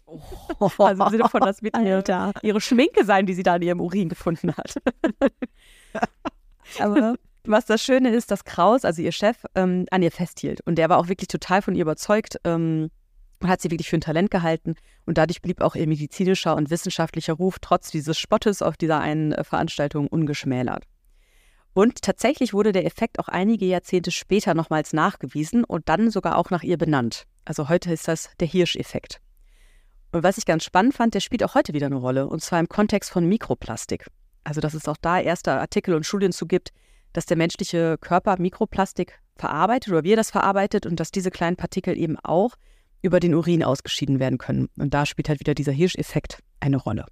Oh. 0.06 0.70
Also 0.78 1.04
im 1.04 1.10
Sinne 1.10 1.30
von, 1.30 1.40
das 1.40 1.62
wird 1.62 1.78
ihre, 1.78 2.34
ihre 2.42 2.62
Schminke 2.62 3.06
sein, 3.06 3.26
die 3.26 3.34
sie 3.34 3.44
da 3.44 3.56
in 3.56 3.62
ihrem 3.62 3.80
Urin 3.80 4.10
gefunden 4.10 4.54
hat. 4.56 4.76
Aber 6.80 7.16
was 7.46 7.66
das 7.66 7.82
Schöne 7.82 8.10
ist, 8.10 8.30
dass 8.30 8.44
Kraus, 8.44 8.86
also 8.86 9.02
ihr 9.02 9.12
Chef, 9.12 9.38
ähm, 9.56 9.86
an 9.90 10.04
ihr 10.04 10.12
festhielt. 10.12 10.62
Und 10.62 10.76
der 10.76 10.90
war 10.90 10.98
auch 10.98 11.08
wirklich 11.08 11.28
total 11.28 11.62
von 11.62 11.76
ihr 11.76 11.84
überzeugt 11.84 12.38
ähm, 12.44 12.92
und 13.42 13.50
hat 13.50 13.62
sie 13.62 13.72
wirklich 13.72 13.90
für 13.90 13.98
ein 13.98 14.02
Talent 14.02 14.32
gehalten. 14.32 14.76
Und 15.06 15.18
dadurch 15.18 15.42
blieb 15.42 15.62
auch 15.62 15.76
ihr 15.76 15.88
medizinischer 15.88 16.56
und 16.56 16.70
wissenschaftlicher 16.70 17.34
Ruf 17.34 17.58
trotz 17.60 17.92
dieses 17.92 18.18
Spottes 18.18 18.62
auf 18.62 18.78
dieser 18.78 19.00
einen 19.00 19.32
äh, 19.32 19.44
Veranstaltung 19.44 20.08
ungeschmälert. 20.08 20.86
Und 21.74 22.02
tatsächlich 22.02 22.54
wurde 22.54 22.74
der 22.74 22.86
Effekt 22.86 23.18
auch 23.20 23.30
einige 23.30 23.66
Jahrzehnte 23.66 24.12
später 24.12 24.54
nochmals 24.54 24.94
nachgewiesen 24.94 25.64
und 25.64 25.88
dann 25.88 26.12
sogar 26.12 26.38
auch 26.38 26.50
nach 26.50 26.64
ihr 26.64 26.78
benannt. 26.78 27.26
Also 27.46 27.70
heute 27.70 27.94
ist 27.94 28.08
das 28.08 28.30
der 28.40 28.48
Hirsch-Effekt. 28.48 29.22
Und 30.12 30.24
was 30.24 30.38
ich 30.38 30.46
ganz 30.46 30.66
spannend 30.66 30.94
fand, 30.94 31.14
der 31.14 31.22
spielt 31.22 31.44
auch 31.44 31.56
heute 31.56 31.74
wieder 31.74 31.86
eine 31.86 31.96
Rolle, 31.96 32.28
und 32.28 32.42
zwar 32.42 32.60
im 32.60 32.68
Kontext 32.68 33.10
von 33.10 33.26
Mikroplastik. 33.26 34.08
Also, 34.44 34.60
dass 34.60 34.74
es 34.74 34.88
auch 34.88 34.98
da 35.02 35.20
erste 35.20 35.54
Artikel 35.54 35.94
und 35.94 36.06
Studien 36.06 36.34
zu 36.34 36.46
gibt, 36.46 36.72
dass 37.14 37.26
der 37.26 37.38
menschliche 37.38 37.98
Körper 38.00 38.36
Mikroplastik 38.38 39.20
verarbeitet 39.38 39.94
oder 39.94 40.04
wir 40.04 40.16
das 40.16 40.32
verarbeitet 40.32 40.86
und 40.86 41.00
dass 41.00 41.12
diese 41.12 41.32
kleinen 41.32 41.56
Partikel 41.56 41.98
eben 41.98 42.18
auch 42.20 42.56
über 43.02 43.20
den 43.20 43.34
Urin 43.34 43.64
ausgeschieden 43.64 44.20
werden 44.20 44.38
können. 44.38 44.70
Und 44.78 44.94
da 44.94 45.06
spielt 45.06 45.30
halt 45.30 45.40
wieder 45.40 45.54
dieser 45.54 45.72
Hirscheffekt 45.72 46.40
eine 46.60 46.78
Rolle. 46.78 47.06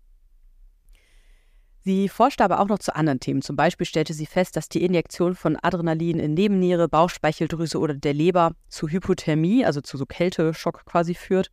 Sie 1.82 2.10
forschte 2.10 2.44
aber 2.44 2.60
auch 2.60 2.68
noch 2.68 2.80
zu 2.80 2.96
anderen 2.96 3.20
Themen. 3.20 3.42
Zum 3.42 3.56
Beispiel 3.56 3.86
stellte 3.86 4.14
sie 4.14 4.26
fest, 4.26 4.56
dass 4.56 4.70
die 4.70 4.84
Injektion 4.84 5.34
von 5.34 5.58
Adrenalin 5.62 6.20
in 6.20 6.34
Nebenniere, 6.34 6.90
Bauchspeicheldrüse 6.90 7.80
oder 7.80 7.94
der 7.94 8.14
Leber 8.14 8.52
zu 8.68 8.90
Hypothermie, 8.90 9.66
also 9.66 9.82
zu 9.82 9.98
so 9.98 10.06
Kälteschock 10.06 10.86
quasi 10.86 11.16
führt. 11.16 11.50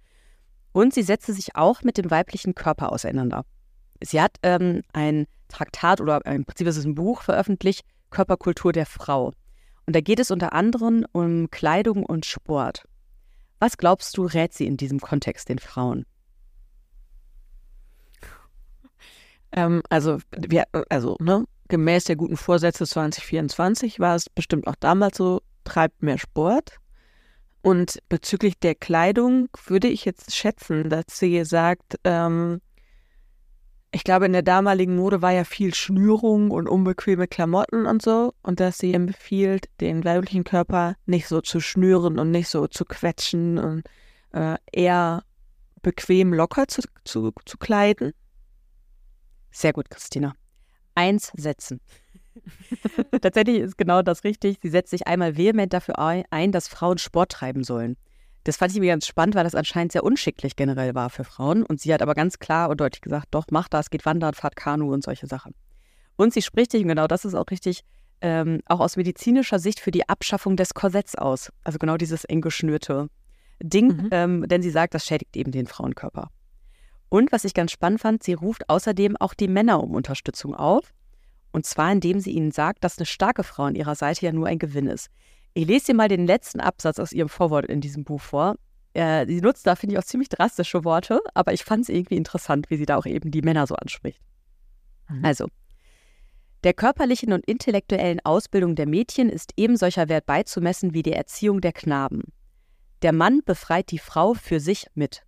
Und 0.72 0.92
sie 0.92 1.02
setzte 1.02 1.32
sich 1.32 1.54
auch 1.54 1.82
mit 1.82 1.96
dem 1.96 2.10
weiblichen 2.10 2.54
Körper 2.54 2.92
auseinander. 2.92 3.44
Sie 4.02 4.20
hat 4.20 4.36
ähm, 4.42 4.82
ein 4.92 5.26
Traktat 5.48 6.00
oder 6.00 6.24
im 6.26 6.44
Prinzip 6.44 6.66
ist 6.66 6.76
es 6.76 6.84
ein 6.84 6.96
Buch 6.96 7.22
veröffentlicht, 7.22 7.86
Körperkultur 8.10 8.72
der 8.72 8.86
Frau. 8.86 9.32
Und 9.86 9.94
da 9.94 10.00
geht 10.00 10.18
es 10.20 10.30
unter 10.30 10.52
anderem 10.52 11.06
um 11.12 11.50
Kleidung 11.50 12.04
und 12.04 12.26
Sport. 12.26 12.84
Was 13.66 13.78
glaubst 13.78 14.16
du, 14.16 14.26
rät 14.26 14.54
sie 14.54 14.64
in 14.64 14.76
diesem 14.76 15.00
Kontext 15.00 15.48
den 15.48 15.58
Frauen? 15.58 16.06
Ähm, 19.50 19.82
also, 19.90 20.18
wir, 20.30 20.66
also 20.88 21.16
ne, 21.18 21.46
gemäß 21.66 22.04
der 22.04 22.14
guten 22.14 22.36
Vorsätze 22.36 22.86
2024 22.86 23.98
war 23.98 24.14
es 24.14 24.30
bestimmt 24.30 24.68
auch 24.68 24.76
damals 24.76 25.16
so, 25.16 25.42
treibt 25.64 26.00
mehr 26.00 26.16
Sport. 26.16 26.76
Und 27.60 27.98
bezüglich 28.08 28.56
der 28.56 28.76
Kleidung 28.76 29.48
würde 29.66 29.88
ich 29.88 30.04
jetzt 30.04 30.36
schätzen, 30.36 30.88
dass 30.88 31.06
sie 31.08 31.44
sagt, 31.44 31.98
ähm, 32.04 32.60
ich 33.96 34.04
glaube, 34.04 34.26
in 34.26 34.34
der 34.34 34.42
damaligen 34.42 34.94
Mode 34.94 35.22
war 35.22 35.30
ja 35.32 35.44
viel 35.44 35.74
Schnürung 35.74 36.50
und 36.50 36.68
unbequeme 36.68 37.26
Klamotten 37.26 37.86
und 37.86 38.02
so. 38.02 38.34
Und 38.42 38.60
dass 38.60 38.76
sie 38.76 38.92
empfiehlt, 38.92 39.70
den 39.80 40.04
weiblichen 40.04 40.44
Körper 40.44 40.96
nicht 41.06 41.26
so 41.26 41.40
zu 41.40 41.60
schnüren 41.60 42.18
und 42.18 42.30
nicht 42.30 42.48
so 42.50 42.66
zu 42.66 42.84
quetschen 42.84 43.56
und 43.56 43.84
äh, 44.32 44.58
eher 44.70 45.24
bequem 45.80 46.34
locker 46.34 46.68
zu, 46.68 46.82
zu, 47.04 47.32
zu 47.46 47.56
kleiden. 47.56 48.12
Sehr 49.50 49.72
gut, 49.72 49.88
Christina. 49.88 50.34
Eins 50.94 51.32
setzen. 51.34 51.80
Tatsächlich 53.22 53.60
ist 53.60 53.78
genau 53.78 54.02
das 54.02 54.24
richtig. 54.24 54.58
Sie 54.60 54.68
setzt 54.68 54.90
sich 54.90 55.06
einmal 55.06 55.38
vehement 55.38 55.72
dafür 55.72 55.98
ein, 55.98 56.52
dass 56.52 56.68
Frauen 56.68 56.98
Sport 56.98 57.32
treiben 57.32 57.64
sollen. 57.64 57.96
Das 58.46 58.58
fand 58.58 58.72
ich 58.72 58.78
mir 58.78 58.92
ganz 58.92 59.08
spannend, 59.08 59.34
weil 59.34 59.42
das 59.42 59.56
anscheinend 59.56 59.90
sehr 59.90 60.04
unschicklich 60.04 60.54
generell 60.54 60.94
war 60.94 61.10
für 61.10 61.24
Frauen. 61.24 61.64
Und 61.64 61.80
sie 61.80 61.92
hat 61.92 62.00
aber 62.00 62.14
ganz 62.14 62.38
klar 62.38 62.70
und 62.70 62.80
deutlich 62.80 63.00
gesagt, 63.00 63.26
doch, 63.32 63.46
mach 63.50 63.68
das, 63.68 63.90
geht 63.90 64.06
wandern, 64.06 64.34
fahrt 64.34 64.54
Kanu 64.54 64.92
und 64.92 65.02
solche 65.02 65.26
Sachen. 65.26 65.52
Und 66.14 66.32
sie 66.32 66.42
spricht 66.42 66.70
sich, 66.70 66.82
und 66.82 66.88
genau 66.88 67.08
das 67.08 67.24
ist 67.24 67.34
auch 67.34 67.50
richtig, 67.50 67.80
ähm, 68.20 68.60
auch 68.66 68.78
aus 68.78 68.96
medizinischer 68.96 69.58
Sicht 69.58 69.80
für 69.80 69.90
die 69.90 70.08
Abschaffung 70.08 70.56
des 70.56 70.74
Korsetts 70.74 71.16
aus. 71.16 71.50
Also 71.64 71.80
genau 71.80 71.96
dieses 71.96 72.24
eng 72.24 72.40
geschnürte 72.40 73.08
Ding, 73.60 73.88
mhm. 73.88 74.08
ähm, 74.12 74.48
denn 74.48 74.62
sie 74.62 74.70
sagt, 74.70 74.94
das 74.94 75.04
schädigt 75.04 75.36
eben 75.36 75.50
den 75.50 75.66
Frauenkörper. 75.66 76.30
Und 77.08 77.32
was 77.32 77.44
ich 77.44 77.52
ganz 77.52 77.72
spannend 77.72 78.00
fand, 78.00 78.22
sie 78.22 78.34
ruft 78.34 78.70
außerdem 78.70 79.16
auch 79.16 79.34
die 79.34 79.48
Männer 79.48 79.82
um 79.82 79.92
Unterstützung 79.92 80.54
auf. 80.54 80.94
Und 81.50 81.66
zwar, 81.66 81.90
indem 81.90 82.20
sie 82.20 82.30
ihnen 82.30 82.52
sagt, 82.52 82.84
dass 82.84 82.96
eine 82.98 83.06
starke 83.06 83.42
Frau 83.42 83.64
an 83.64 83.74
ihrer 83.74 83.96
Seite 83.96 84.24
ja 84.24 84.30
nur 84.30 84.46
ein 84.46 84.60
Gewinn 84.60 84.86
ist. 84.86 85.08
Ich 85.56 85.66
lese 85.66 85.86
dir 85.86 85.94
mal 85.94 86.08
den 86.08 86.26
letzten 86.26 86.60
Absatz 86.60 86.98
aus 86.98 87.12
ihrem 87.12 87.30
Vorwort 87.30 87.64
in 87.64 87.80
diesem 87.80 88.04
Buch 88.04 88.20
vor. 88.20 88.56
Äh, 88.92 89.24
sie 89.26 89.40
nutzt 89.40 89.66
da, 89.66 89.74
finde 89.74 89.94
ich, 89.94 89.98
auch 89.98 90.04
ziemlich 90.04 90.28
drastische 90.28 90.84
Worte, 90.84 91.18
aber 91.32 91.54
ich 91.54 91.64
fand 91.64 91.84
es 91.84 91.88
irgendwie 91.88 92.16
interessant, 92.16 92.68
wie 92.68 92.76
sie 92.76 92.84
da 92.84 92.98
auch 92.98 93.06
eben 93.06 93.30
die 93.30 93.40
Männer 93.40 93.66
so 93.66 93.74
anspricht. 93.74 94.20
Mhm. 95.08 95.24
Also, 95.24 95.46
der 96.62 96.74
körperlichen 96.74 97.32
und 97.32 97.42
intellektuellen 97.46 98.20
Ausbildung 98.22 98.74
der 98.74 98.86
Mädchen 98.86 99.30
ist 99.30 99.54
eben 99.56 99.78
solcher 99.78 100.10
Wert 100.10 100.26
beizumessen 100.26 100.92
wie 100.92 101.02
der 101.02 101.16
Erziehung 101.16 101.62
der 101.62 101.72
Knaben. 101.72 102.24
Der 103.00 103.14
Mann 103.14 103.40
befreit 103.42 103.90
die 103.90 103.98
Frau 103.98 104.34
für 104.34 104.60
sich 104.60 104.88
mit. 104.94 105.22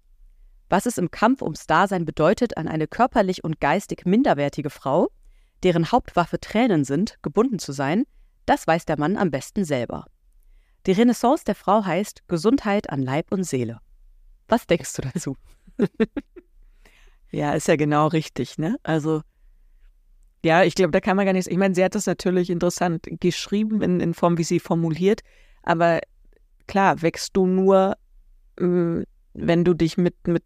Was 0.68 0.84
es 0.84 0.98
im 0.98 1.10
Kampf 1.10 1.40
ums 1.40 1.66
Dasein 1.66 2.04
bedeutet, 2.04 2.58
an 2.58 2.68
eine 2.68 2.86
körperlich 2.86 3.44
und 3.44 3.60
geistig 3.60 4.04
minderwertige 4.04 4.68
Frau, 4.68 5.08
deren 5.62 5.90
Hauptwaffe 5.90 6.38
Tränen 6.38 6.84
sind, 6.84 7.16
gebunden 7.22 7.58
zu 7.58 7.72
sein, 7.72 8.04
das 8.44 8.66
weiß 8.66 8.84
der 8.84 8.98
Mann 8.98 9.16
am 9.16 9.30
besten 9.30 9.64
selber. 9.64 10.04
Die 10.86 10.92
Renaissance 10.92 11.44
der 11.44 11.54
Frau 11.54 11.84
heißt 11.84 12.28
Gesundheit 12.28 12.90
an 12.90 13.02
Leib 13.02 13.32
und 13.32 13.44
Seele. 13.44 13.80
Was 14.48 14.66
denkst 14.66 14.94
du 14.94 15.02
dazu? 15.02 15.36
ja, 17.30 17.52
ist 17.52 17.68
ja 17.68 17.76
genau 17.76 18.06
richtig, 18.06 18.58
ne? 18.58 18.76
Also, 18.82 19.22
ja, 20.44 20.62
ich 20.62 20.74
glaube, 20.74 20.92
da 20.92 21.00
kann 21.00 21.16
man 21.16 21.26
gar 21.26 21.32
nichts. 21.32 21.50
Ich 21.50 21.58
meine, 21.58 21.74
sie 21.74 21.84
hat 21.84 21.94
das 21.94 22.06
natürlich 22.06 22.48
interessant 22.48 23.06
geschrieben 23.20 23.82
in, 23.82 24.00
in 24.00 24.14
Form, 24.14 24.38
wie 24.38 24.44
sie 24.44 24.60
formuliert, 24.60 25.20
aber 25.62 26.00
klar, 26.66 27.02
wächst 27.02 27.36
du 27.36 27.46
nur, 27.46 27.96
äh, 28.58 29.02
wenn 29.34 29.64
du 29.64 29.74
dich 29.74 29.98
mit, 29.98 30.14
mit 30.26 30.44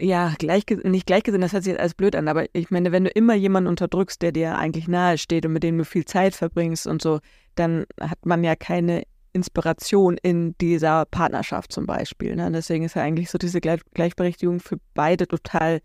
ja, 0.00 0.34
gleichge 0.38 0.76
nicht 0.88 1.06
gleichgesinnt, 1.06 1.42
das 1.42 1.52
hört 1.52 1.64
sich 1.64 1.72
jetzt 1.72 1.80
alles 1.80 1.94
blöd 1.94 2.14
an, 2.14 2.28
aber 2.28 2.46
ich 2.52 2.70
meine, 2.70 2.92
wenn 2.92 3.04
du 3.04 3.10
immer 3.10 3.34
jemanden 3.34 3.68
unterdrückst, 3.68 4.22
der 4.22 4.32
dir 4.32 4.56
eigentlich 4.56 4.86
nahe 4.86 5.18
steht 5.18 5.44
und 5.44 5.52
mit 5.52 5.62
dem 5.62 5.78
du 5.78 5.84
viel 5.84 6.04
Zeit 6.04 6.34
verbringst 6.34 6.86
und 6.86 7.02
so, 7.02 7.20
dann 7.56 7.84
hat 8.00 8.24
man 8.24 8.44
ja 8.44 8.54
keine 8.54 9.02
Inspiration 9.32 10.16
in 10.22 10.56
dieser 10.58 11.04
Partnerschaft 11.06 11.72
zum 11.72 11.86
Beispiel. 11.86 12.36
Ne? 12.36 12.50
Deswegen 12.52 12.84
ist 12.84 12.94
ja 12.94 13.02
eigentlich 13.02 13.30
so 13.30 13.38
diese 13.38 13.60
Gleichberechtigung 13.60 14.60
für 14.60 14.78
beide 14.94 15.26
total 15.26 15.80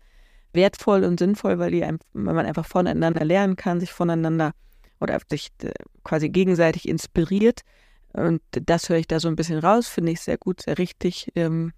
wertvoll 0.52 1.04
und 1.04 1.18
sinnvoll, 1.18 1.58
weil, 1.58 1.72
die, 1.72 1.80
weil 1.80 2.34
man 2.34 2.46
einfach 2.46 2.66
voneinander 2.66 3.24
lernen 3.24 3.56
kann, 3.56 3.80
sich 3.80 3.92
voneinander 3.92 4.52
oder 5.00 5.18
sich 5.28 5.48
äh, 5.62 5.72
quasi 6.04 6.28
gegenseitig 6.28 6.88
inspiriert. 6.88 7.62
Und 8.12 8.40
das 8.52 8.88
höre 8.88 8.98
ich 8.98 9.08
da 9.08 9.18
so 9.18 9.26
ein 9.28 9.36
bisschen 9.36 9.58
raus, 9.58 9.88
finde 9.88 10.12
ich 10.12 10.20
sehr 10.20 10.38
gut, 10.38 10.62
sehr 10.62 10.78
richtig. 10.78 11.32
Ähm, 11.34 11.72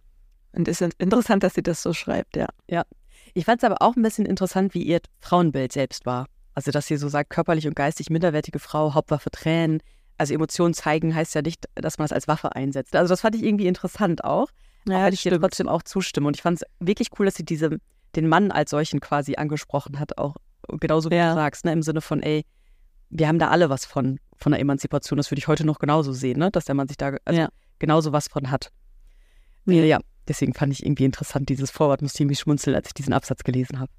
und 0.57 0.69
es 0.69 0.81
ist 0.81 0.95
interessant, 0.99 1.43
dass 1.43 1.55
sie 1.55 1.63
das 1.63 1.83
so 1.83 1.93
schreibt, 1.93 2.37
ja. 2.37 2.47
Ja. 2.69 2.85
Ich 3.35 3.45
fand 3.45 3.63
es 3.63 3.65
aber 3.65 3.83
auch 3.83 3.97
ein 3.97 4.03
bisschen 4.03 4.25
interessant, 4.25 4.73
wie 4.75 4.83
ihr 4.83 5.01
Frauenbild 5.21 5.73
selbst 5.73 6.07
war. 6.07 6.27
Also, 6.55 6.71
dass 6.71 6.87
sie 6.87 6.97
so 6.97 7.09
sagt, 7.09 7.29
körperlich 7.31 7.67
und 7.67 7.77
geistig 7.77 8.09
minderwertige 8.09 8.59
Frau, 8.59 8.95
Hauptwaffe 8.95 9.31
Tränen. 9.31 9.83
Also 10.17 10.33
Emotionen 10.33 10.73
zeigen 10.73 11.15
heißt 11.15 11.35
ja 11.35 11.43
nicht, 11.43 11.67
dass 11.75 11.99
man 11.99 12.05
das 12.05 12.13
als 12.13 12.29
Waffe 12.29 12.57
einsetzt. 12.57 12.97
Also 12.97 13.13
das 13.13 13.21
fand 13.21 13.35
ich 13.35 13.43
irgendwie 13.43 13.67
interessant 13.67 14.25
auch. 14.25 14.49
Ja, 14.89 15.07
auch, 15.07 15.13
ich 15.13 15.23
dir 15.23 15.39
trotzdem 15.39 15.69
auch 15.69 15.83
zustimme. 15.83 16.27
Und 16.27 16.37
ich 16.37 16.43
fand 16.43 16.63
es 16.63 16.67
wirklich 16.81 17.09
cool, 17.19 17.27
dass 17.27 17.35
sie 17.35 17.45
diese, 17.45 17.77
den 18.15 18.27
Mann 18.27 18.51
als 18.51 18.71
solchen 18.71 19.01
quasi 19.01 19.37
angesprochen 19.37 20.01
hat, 20.01 20.17
auch 20.17 20.37
genauso 20.69 21.11
wie 21.11 21.17
ja. 21.17 21.31
du 21.31 21.35
sagst, 21.35 21.67
ne? 21.67 21.73
im 21.73 21.83
Sinne 21.83 22.01
von, 22.01 22.23
ey, 22.23 22.47
wir 23.11 23.29
haben 23.29 23.39
da 23.39 23.49
alle 23.49 23.69
was 23.69 23.85
von, 23.85 24.19
von 24.39 24.53
der 24.53 24.61
Emanzipation. 24.63 25.19
Das 25.19 25.31
würde 25.31 25.41
ich 25.41 25.49
heute 25.49 25.67
noch 25.67 25.79
genauso 25.79 26.15
sehen, 26.15 26.39
ne? 26.39 26.51
dass 26.51 26.65
der 26.65 26.75
Mann 26.75 26.89
sich 26.89 26.97
da 26.97 27.17
also 27.27 27.39
ja. 27.39 27.49
genauso 27.79 28.13
was 28.13 28.29
von 28.29 28.51
hat. 28.51 28.71
Ja. 29.67 29.83
ja. 29.85 30.01
Deswegen 30.29 30.55
fand 30.55 30.73
ich 30.73 30.85
irgendwie 30.85 31.05
interessant, 31.05 31.49
dieses 31.49 31.71
Vorwort 31.71 32.03
musste 32.03 32.23
irgendwie 32.23 32.37
schmunzeln, 32.37 32.75
als 32.75 32.89
ich 32.89 32.95
diesen 32.95 33.13
Absatz 33.13 33.45
gelesen 33.45 33.79
habe. 33.79 33.93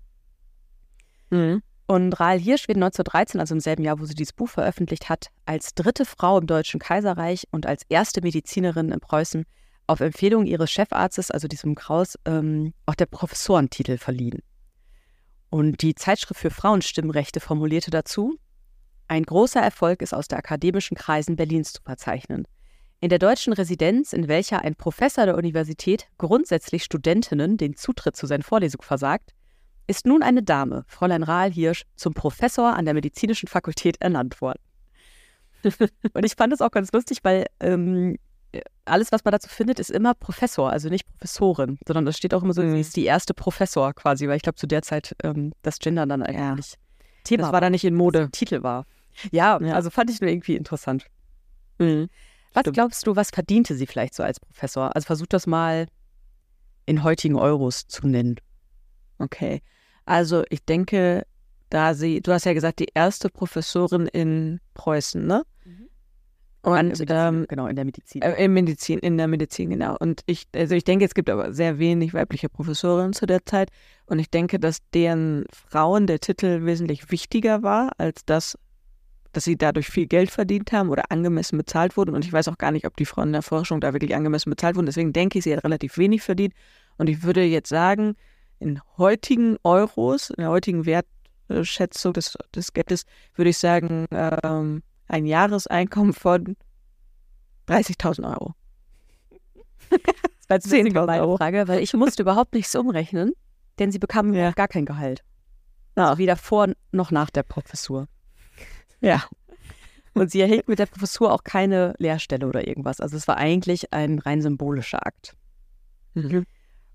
Mhm. 1.30 1.62
Und 1.88 2.20
Rahl 2.20 2.38
Hirsch 2.38 2.68
wird 2.68 2.78
1913, 2.78 3.40
also 3.40 3.56
im 3.56 3.62
selben 3.62 3.84
Jahr, 3.84 4.00
wo 4.00 4.06
sie 4.06 4.14
dieses 4.14 4.34
Buch 4.34 4.50
veröffentlicht 4.50 5.08
hat, 5.08 5.28
als 5.46 5.74
dritte 5.74 6.04
Frau 6.04 6.38
im 6.38 6.46
Deutschen 6.46 6.82
Kaiserreich 6.82 7.48
und 7.52 7.66
als 7.66 7.84
erste 7.88 8.22
Medizinerin 8.22 8.92
in 8.92 9.00
Preußen 9.00 9.46
auf 9.88 10.02
Empfehlung 10.02 10.46
ihres 10.46 10.70
Chefarztes, 10.70 11.32
also 11.32 11.48
diesem 11.48 11.76
Kraus, 11.76 12.18
ähm, 12.26 12.74
auch 12.86 12.96
der 12.96 13.06
Professorentitel 13.06 13.98
verliehen. 13.98 14.42
Und 15.50 15.82
die 15.82 15.96
Zeitschrift 15.96 16.42
für 16.42 16.52
Frauenstimmrechte 16.52 17.40
formulierte 17.40 17.90
dazu, 17.90 18.38
ein 19.08 19.24
großer 19.24 19.62
Erfolg 19.62 20.02
ist 20.02 20.14
aus 20.14 20.28
der 20.28 20.40
akademischen 20.40 20.98
Kreisen 20.98 21.38
Berlins 21.38 21.72
zu 21.72 21.82
verzeichnen. 21.82 22.46
In 23.00 23.10
der 23.10 23.20
deutschen 23.20 23.54
Residenz, 23.54 24.12
in 24.12 24.28
welcher 24.28 24.64
ein 24.64 24.76
Professor 24.76 25.26
der 25.26 25.36
Universität 25.36 26.08
grundsätzlich 26.18 26.84
Studentinnen 26.84 27.58
den 27.58 27.76
Zutritt 27.76 28.16
zu 28.16 28.26
seinen 28.26 28.42
Vorlesungen 28.42 28.84
versagt, 28.84 29.34
ist 29.86 30.08
nun 30.08 30.24
eine 30.24 30.42
Dame, 30.42 30.84
Fräulein 30.88 31.24
Rahl-Hirsch, 31.24 31.84
zum 31.96 32.14
Professor 32.14 32.76
an 32.76 32.86
der 32.86 32.96
medizinischen 32.96 33.48
Fakultät 33.48 33.98
ernannt 34.02 34.42
worden. 34.42 34.60
Und 35.64 36.26
ich 36.26 36.34
fand 36.36 36.54
es 36.54 36.62
auch 36.62 36.72
ganz 36.72 36.92
lustig, 36.92 37.20
weil 37.22 37.46
ähm, 37.60 38.18
alles, 38.86 39.12
was 39.12 39.24
man 39.24 39.32
dazu 39.32 39.48
findet, 39.48 39.80
ist 39.80 39.92
immer 39.92 40.16
Professor, 40.16 40.72
also 40.72 40.90
nicht 40.90 41.06
Professorin, 41.06 41.78
sondern 41.86 42.06
das 42.06 42.18
steht 42.18 42.34
auch 42.34 42.42
immer 42.42 42.54
so, 42.54 42.64
mhm. 42.64 42.74
sie 42.74 42.82
ist 42.82 42.96
die 42.96 43.06
erste 43.06 43.36
Professor 43.36 43.94
quasi, 43.94 44.28
weil 44.28 44.38
ich 44.38 44.44
glaube, 44.44 44.58
zu 44.58 44.68
der 44.68 44.82
Zeit 44.82 45.16
ähm, 45.24 45.54
das 45.62 45.78
Gendern 45.78 46.10
dann 46.10 46.24
eigentlich 46.24 46.72
ja. 46.72 46.78
Thema 47.24 47.44
das 47.44 47.52
war 47.54 47.62
da 47.62 47.70
nicht 47.70 47.84
in 47.84 47.94
Mode. 47.94 48.30
Titel 48.32 48.64
war. 48.64 48.86
Ja, 49.32 49.60
ja, 49.62 49.74
also 49.74 49.90
fand 49.90 50.10
ich 50.10 50.22
nur 50.22 50.30
irgendwie 50.30 50.56
interessant. 50.56 51.06
Mhm. 51.80 52.10
Was 52.54 52.62
Stimmt. 52.62 52.76
glaubst 52.76 53.08
du, 53.08 53.16
was 53.16 53.30
verdiente 53.30 53.76
sie 53.76 53.88
vielleicht 53.88 54.14
so 54.14 54.24
als 54.24 54.40
Professor? 54.40 54.96
Also 54.96 55.06
versuch 55.06 55.28
das 55.28 55.48
mal 55.48 55.88
in 56.86 57.04
heutigen 57.04 57.36
Euros 57.36 57.88
zu 57.88 58.08
nennen. 58.08 58.38
Okay. 59.20 59.62
Also 60.06 60.44
ich 60.50 60.64
denke, 60.64 61.26
da 61.70 61.94
sie, 61.94 62.22
du 62.22 62.32
hast 62.32 62.46
ja 62.46 62.54
gesagt, 62.54 62.80
die 62.80 62.90
erste 62.94 63.30
Professorin 63.30 64.08
in 64.08 64.60
Preußen, 64.74 65.26
ne? 65.26 65.44
Mhm. 65.66 65.90
Und 66.62 67.06
ähm, 67.10 67.46
genau, 67.48 67.68
in 67.68 67.76
der 67.76 67.86
Medizin. 67.86 68.22
Äh, 68.22 68.44
in 68.44 68.54
Medizin, 68.54 69.00
in 69.00 69.18
der 69.18 69.28
Medizin, 69.28 69.70
genau. 69.70 69.96
Und 70.00 70.22
ich, 70.26 70.48
also 70.54 70.76
ich 70.76 70.84
denke, 70.84 71.06
es 71.06 71.14
gibt 71.14 71.30
aber 71.30 71.54
sehr 71.54 71.80
wenig 71.80 72.14
weibliche 72.14 72.50
Professorinnen 72.50 73.14
zu 73.14 73.26
der 73.26 73.46
Zeit. 73.46 73.70
Und 74.06 74.20
ich 74.20 74.30
denke, 74.30 74.60
dass 74.60 74.80
deren 74.94 75.46
Frauen 75.54 76.08
der 76.08 76.20
Titel 76.20 76.66
wesentlich 76.66 77.12
wichtiger 77.12 77.64
war 77.64 77.92
als 77.98 78.26
das, 78.26 78.58
dass 79.38 79.44
sie 79.44 79.56
dadurch 79.56 79.88
viel 79.88 80.08
Geld 80.08 80.32
verdient 80.32 80.72
haben 80.72 80.90
oder 80.90 81.12
angemessen 81.12 81.60
bezahlt 81.60 81.96
wurden. 81.96 82.16
Und 82.16 82.26
ich 82.26 82.34
weiß 82.34 82.48
auch 82.48 82.58
gar 82.58 82.72
nicht, 82.72 82.88
ob 82.88 82.98
die 82.98 83.06
Frauen 83.06 83.28
in 83.28 83.34
der 83.34 83.44
Forschung 83.44 83.80
da 83.80 83.94
wirklich 83.94 84.16
angemessen 84.16 84.50
bezahlt 84.50 84.76
wurden. 84.76 84.88
Deswegen 84.88 85.14
denke 85.14 85.38
ich, 85.38 85.44
sie 85.44 85.56
hat 85.56 85.64
relativ 85.64 86.00
wenig 86.00 86.24
verdient. 86.24 86.56
Und 86.98 87.08
ich 87.08 87.22
würde 87.22 87.44
jetzt 87.44 87.70
sagen, 87.70 88.16
in 88.58 88.82
heutigen 88.98 89.58
Euros, 89.62 90.32
in 90.32 90.38
der 90.38 90.50
heutigen 90.50 90.88
Wertschätzung 90.88 92.14
des, 92.14 92.36
des 92.56 92.74
Geldes, 92.74 93.06
würde 93.36 93.52
ich 93.52 93.60
sagen, 93.60 94.08
ähm, 94.10 94.82
ein 95.08 95.28
Jahreseinkommen 95.28 96.14
von 96.14 96.58
30.000 97.68 98.28
Euro. 98.28 98.56
das 99.92 100.50
war 100.50 100.58
jetzt 100.58 100.74
10.000 100.74 101.20
Euro. 101.20 101.38
Frage, 101.38 101.68
weil 101.68 101.84
ich 101.84 101.94
musste 101.94 102.24
überhaupt 102.24 102.56
nichts 102.56 102.74
umrechnen, 102.74 103.34
denn 103.78 103.92
sie 103.92 104.00
bekamen 104.00 104.34
ja. 104.34 104.50
gar 104.50 104.68
kein 104.68 104.88
Gehalt. 104.88 105.24
Also 105.94 106.18
weder 106.18 106.38
vor 106.38 106.70
noch 106.92 107.12
nach 107.12 107.30
der 107.30 107.44
Professur. 107.44 108.08
Ja. 109.02 109.24
Und 110.14 110.32
sie 110.32 110.42
erhielt 110.42 110.68
mit 110.68 110.80
der 110.80 110.88
Professur 110.88 111.32
auch 111.32 111.44
keine 111.44 111.94
Lehrstelle 112.00 112.48
oder 112.48 112.68
irgendwas. 112.68 113.00
Also 113.00 113.16
es 113.16 113.28
war 113.28 113.38
eigentlich 113.38 113.94
ein 113.94 114.18
rein 114.18 114.42
symbolischer 114.42 115.06
Akt. 115.06 115.36
Mhm. 116.16 116.46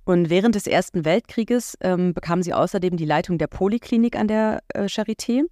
Und 0.04 0.30
während 0.30 0.56
des 0.56 0.66
Ersten 0.66 1.04
Weltkrieges 1.04 1.78
ähm, 1.80 2.14
bekam 2.14 2.42
sie 2.42 2.52
außerdem 2.52 2.96
die 2.96 3.04
Leitung 3.04 3.38
der 3.38 3.46
Poliklinik 3.46 4.16
an 4.16 4.26
der 4.26 4.62
äh, 4.74 4.84
Charité. 4.84 5.44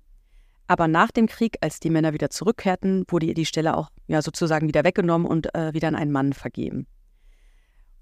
Aber 0.66 0.88
nach 0.88 1.11
dem 1.11 1.26
Krieg, 1.26 1.59
als 1.61 1.78
die 1.78 1.90
Männer 1.90 2.12
wieder 2.12 2.30
zurückkehrten, 2.30 3.04
wurde 3.09 3.26
ihr 3.26 3.35
die 3.35 3.47
Stelle 3.47 3.76
auch 3.76 3.90
ja, 4.09 4.23
sozusagen 4.23 4.66
wieder 4.66 4.85
weggenommen 4.85 5.26
und 5.26 5.54
äh, 5.54 5.73
wieder 5.73 5.88
an 5.88 5.95
einen 5.95 6.12
Mann 6.12 6.33
vergeben. 6.33 6.87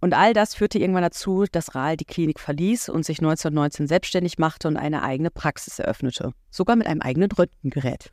Und 0.00 0.14
all 0.14 0.32
das 0.32 0.54
führte 0.54 0.78
irgendwann 0.78 1.02
dazu, 1.02 1.44
dass 1.50 1.74
Rahl 1.74 1.96
die 1.96 2.04
Klinik 2.04 2.38
verließ 2.38 2.88
und 2.88 3.04
sich 3.04 3.18
1919 3.18 3.88
selbstständig 3.88 4.38
machte 4.38 4.68
und 4.68 4.76
eine 4.76 5.02
eigene 5.02 5.30
Praxis 5.30 5.78
eröffnete. 5.78 6.32
Sogar 6.50 6.76
mit 6.76 6.86
einem 6.86 7.02
eigenen 7.02 7.30
Röntgengerät. 7.32 8.12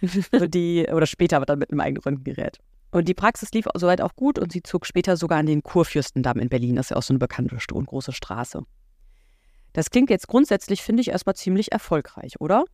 die, 0.48 0.86
oder 0.92 1.06
später 1.06 1.36
aber 1.36 1.46
dann 1.46 1.58
mit 1.58 1.70
einem 1.70 1.80
eigenen 1.80 2.02
Röntgengerät. 2.02 2.58
Und 2.92 3.08
die 3.08 3.14
Praxis 3.14 3.50
lief 3.52 3.66
soweit 3.74 4.00
auch 4.00 4.14
gut 4.14 4.38
und 4.38 4.52
sie 4.52 4.62
zog 4.62 4.86
später 4.86 5.16
sogar 5.16 5.38
an 5.38 5.46
den 5.46 5.62
Kurfürstendamm 5.62 6.38
in 6.38 6.48
Berlin. 6.48 6.76
Das 6.76 6.86
ist 6.86 6.90
ja 6.90 6.96
auch 6.96 7.02
so 7.02 7.12
eine 7.12 7.18
bekannte 7.18 7.56
und 7.72 7.86
große 7.86 8.12
Straße. 8.12 8.62
Das 9.72 9.90
klingt 9.90 10.10
jetzt 10.10 10.28
grundsätzlich, 10.28 10.82
finde 10.82 11.00
ich, 11.00 11.08
erstmal 11.08 11.34
ziemlich 11.34 11.72
erfolgreich, 11.72 12.34
oder? 12.38 12.64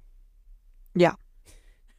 Ja, 0.97 1.14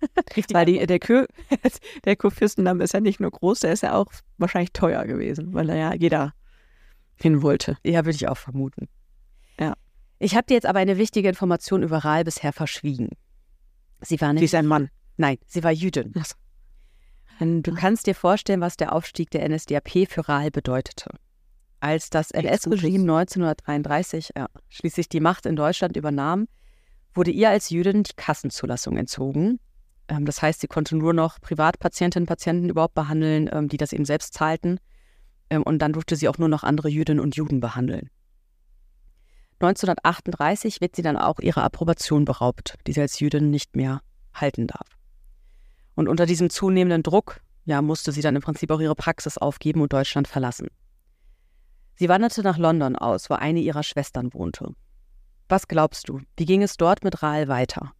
Richtig. 0.35 0.55
Weil 0.55 0.65
die, 0.65 0.85
der, 0.85 0.99
Kür, 0.99 1.27
der 2.05 2.15
Kurfürstendamm 2.15 2.81
ist 2.81 2.93
ja 2.93 2.99
nicht 2.99 3.19
nur 3.19 3.31
groß, 3.31 3.61
der 3.61 3.73
ist 3.73 3.83
ja 3.83 3.95
auch 3.95 4.11
wahrscheinlich 4.37 4.71
teuer 4.71 5.05
gewesen, 5.05 5.53
weil 5.53 5.67
da 5.67 5.75
ja 5.75 5.93
jeder 5.93 6.33
hin 7.15 7.41
wollte. 7.41 7.77
Ja, 7.83 8.05
würde 8.05 8.15
ich 8.15 8.27
auch 8.27 8.37
vermuten. 8.37 8.87
Ja. 9.59 9.73
Ich 10.19 10.35
habe 10.35 10.45
dir 10.47 10.53
jetzt 10.53 10.65
aber 10.65 10.79
eine 10.79 10.97
wichtige 10.97 11.29
Information 11.29 11.83
über 11.83 11.99
Rahl 11.99 12.23
bisher 12.23 12.53
verschwiegen. 12.53 13.09
Sie 14.01 14.19
war 14.21 14.33
nicht. 14.33 14.41
Sie 14.41 14.45
ist 14.45 14.55
ein 14.55 14.65
Mann. 14.65 14.89
Nein, 15.17 15.37
sie 15.45 15.63
war 15.63 15.71
Jüdin. 15.71 16.13
Du 17.41 17.73
kannst 17.73 18.07
dir 18.07 18.15
vorstellen, 18.15 18.59
was 18.61 18.75
der 18.75 18.93
Aufstieg 18.93 19.31
der 19.31 19.47
NSDAP 19.47 20.09
für 20.09 20.27
Rahl 20.27 20.51
bedeutete. 20.51 21.09
Als 21.79 22.09
das 22.09 22.31
NS-Regime 22.31 23.03
1933 23.03 24.31
ja, 24.35 24.47
schließlich 24.67 25.07
die 25.07 25.21
Macht 25.21 25.45
in 25.45 25.55
Deutschland 25.55 25.95
übernahm, 25.95 26.47
wurde 27.13 27.31
ihr 27.31 27.49
als 27.49 27.69
Jüdin 27.69 28.03
die 28.03 28.13
Kassenzulassung 28.15 28.97
entzogen. 28.97 29.59
Ähm, 30.09 30.25
das 30.25 30.41
heißt, 30.41 30.59
sie 30.59 30.67
konnte 30.67 30.97
nur 30.97 31.13
noch 31.13 31.39
Privatpatientinnen 31.39 32.23
und 32.23 32.27
Patienten 32.27 32.69
überhaupt 32.69 32.95
behandeln, 32.95 33.49
ähm, 33.53 33.69
die 33.69 33.77
das 33.77 33.93
eben 33.93 34.05
selbst 34.05 34.33
zahlten. 34.33 34.79
Ähm, 35.49 35.63
und 35.63 35.79
dann 35.79 35.93
durfte 35.93 36.15
sie 36.15 36.27
auch 36.27 36.37
nur 36.37 36.49
noch 36.49 36.63
andere 36.63 36.89
Jüdinnen 36.89 37.21
und 37.21 37.35
Juden 37.35 37.61
behandeln. 37.61 38.09
1938 39.61 40.81
wird 40.81 40.95
sie 40.95 41.01
dann 41.01 41.17
auch 41.17 41.39
ihrer 41.39 41.63
Approbation 41.63 42.25
beraubt, 42.25 42.77
die 42.87 42.93
sie 42.93 43.01
als 43.01 43.19
Jüdin 43.19 43.49
nicht 43.49 43.75
mehr 43.75 44.01
halten 44.33 44.67
darf. 44.67 44.87
Und 45.95 46.07
unter 46.07 46.25
diesem 46.25 46.49
zunehmenden 46.49 47.03
Druck 47.03 47.41
ja, 47.65 47.81
musste 47.81 48.11
sie 48.11 48.21
dann 48.21 48.35
im 48.35 48.41
Prinzip 48.41 48.71
auch 48.71 48.79
ihre 48.79 48.95
Praxis 48.95 49.37
aufgeben 49.37 49.81
und 49.81 49.91
Deutschland 49.91 50.27
verlassen. 50.27 50.67
Sie 51.95 52.07
wanderte 52.07 52.41
nach 52.41 52.57
London 52.57 52.95
aus, 52.95 53.29
wo 53.29 53.33
eine 53.33 53.59
ihrer 53.59 53.83
Schwestern 53.83 54.33
wohnte. 54.33 54.73
Was 55.49 55.67
glaubst 55.67 56.07
du, 56.07 56.21
wie 56.37 56.45
ging 56.45 56.63
es 56.63 56.77
dort 56.77 57.03
mit 57.03 57.21
Rahl 57.21 57.49
weiter? 57.49 57.91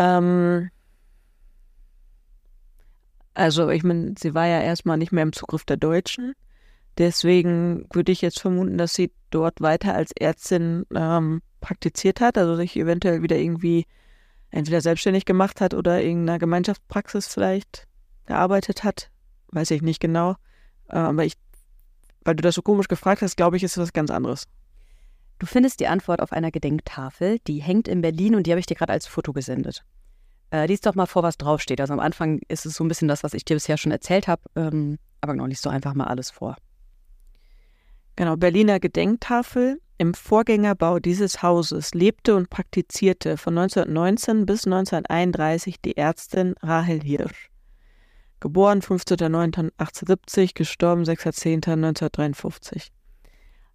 Ähm, 0.00 0.70
also 3.34 3.68
ich 3.68 3.84
meine, 3.84 4.14
sie 4.18 4.34
war 4.34 4.46
ja 4.46 4.60
erstmal 4.60 4.96
nicht 4.96 5.12
mehr 5.12 5.22
im 5.22 5.34
Zugriff 5.34 5.64
der 5.64 5.76
Deutschen. 5.76 6.32
Deswegen 6.98 7.86
würde 7.92 8.10
ich 8.10 8.22
jetzt 8.22 8.40
vermuten, 8.40 8.78
dass 8.78 8.94
sie 8.94 9.12
dort 9.30 9.60
weiter 9.60 9.94
als 9.94 10.12
Ärztin 10.18 10.86
ähm, 10.94 11.42
praktiziert 11.60 12.20
hat, 12.20 12.38
also 12.38 12.56
sich 12.56 12.76
eventuell 12.76 13.22
wieder 13.22 13.36
irgendwie 13.36 13.86
entweder 14.50 14.80
selbstständig 14.80 15.26
gemacht 15.26 15.60
hat 15.60 15.74
oder 15.74 16.02
irgendeiner 16.02 16.38
Gemeinschaftspraxis 16.38 17.28
vielleicht 17.28 17.86
gearbeitet 18.26 18.82
hat. 18.82 19.10
Weiß 19.48 19.70
ich 19.70 19.82
nicht 19.82 20.00
genau. 20.00 20.32
Äh, 20.88 20.96
aber 20.96 21.24
ich, 21.24 21.34
weil 22.24 22.36
du 22.36 22.42
das 22.42 22.54
so 22.54 22.62
komisch 22.62 22.88
gefragt 22.88 23.22
hast, 23.22 23.36
glaube 23.36 23.56
ich, 23.56 23.62
ist 23.62 23.76
es 23.76 23.82
was 23.82 23.92
ganz 23.92 24.10
anderes. 24.10 24.46
Du 25.40 25.46
findest 25.46 25.80
die 25.80 25.88
Antwort 25.88 26.20
auf 26.20 26.32
einer 26.32 26.50
Gedenktafel, 26.50 27.38
die 27.46 27.62
hängt 27.62 27.88
in 27.88 28.02
Berlin 28.02 28.34
und 28.34 28.46
die 28.46 28.50
habe 28.52 28.60
ich 28.60 28.66
dir 28.66 28.74
gerade 28.74 28.92
als 28.92 29.06
Foto 29.06 29.32
gesendet. 29.32 29.82
Äh, 30.52 30.66
lies 30.66 30.82
doch 30.82 30.94
mal 30.94 31.06
vor, 31.06 31.22
was 31.22 31.38
draufsteht. 31.38 31.80
Also 31.80 31.94
am 31.94 32.00
Anfang 32.00 32.40
ist 32.48 32.66
es 32.66 32.74
so 32.74 32.84
ein 32.84 32.88
bisschen 32.88 33.08
das, 33.08 33.24
was 33.24 33.32
ich 33.32 33.46
dir 33.46 33.54
bisher 33.54 33.78
schon 33.78 33.90
erzählt 33.90 34.28
habe. 34.28 34.42
Ähm, 34.54 34.98
aber 35.22 35.32
genau, 35.32 35.46
liest 35.46 35.64
doch 35.64 35.72
einfach 35.72 35.94
mal 35.94 36.08
alles 36.08 36.30
vor. 36.30 36.56
Genau, 38.16 38.36
Berliner 38.36 38.80
Gedenktafel. 38.80 39.80
Im 39.96 40.12
Vorgängerbau 40.12 40.98
dieses 40.98 41.42
Hauses 41.42 41.94
lebte 41.94 42.36
und 42.36 42.50
praktizierte 42.50 43.38
von 43.38 43.56
1919 43.56 44.44
bis 44.44 44.66
1931 44.66 45.80
die 45.80 45.96
Ärztin 45.96 46.54
Rahel 46.62 47.00
Hirsch. 47.02 47.50
Geboren 48.40 48.80
15.09.1870, 48.80 50.52
gestorben 50.54 51.04
6.10.1953. 51.04 52.90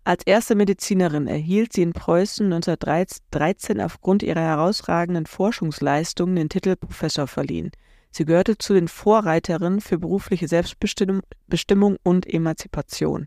Als 0.07 0.21
erste 0.27 0.53
Medizinerin 0.53 1.25
erhielt 1.25 1.73
sie 1.73 1.81
in 1.81 1.91
Preußen 1.91 2.45
1913 2.45 3.81
aufgrund 3.81 4.21
ihrer 4.21 4.41
herausragenden 4.41 5.25
Forschungsleistungen 5.25 6.35
den 6.35 6.47
Titel 6.47 6.75
Professor 6.75 7.25
verliehen. 7.25 7.71
Sie 8.11 8.23
gehörte 8.23 8.55
zu 8.59 8.75
den 8.75 8.87
Vorreiterinnen 8.87 9.81
für 9.81 9.97
berufliche 9.97 10.47
Selbstbestimmung 10.47 11.97
und 12.03 12.31
Emanzipation. 12.31 13.25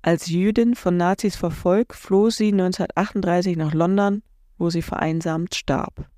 Als 0.00 0.28
Jüdin 0.28 0.76
von 0.76 0.96
Nazis 0.96 1.34
verfolgt, 1.34 1.96
floh 1.96 2.30
sie 2.30 2.52
1938 2.52 3.56
nach 3.56 3.74
London, 3.74 4.22
wo 4.58 4.70
sie 4.70 4.82
vereinsamt 4.82 5.56
starb. 5.56 6.08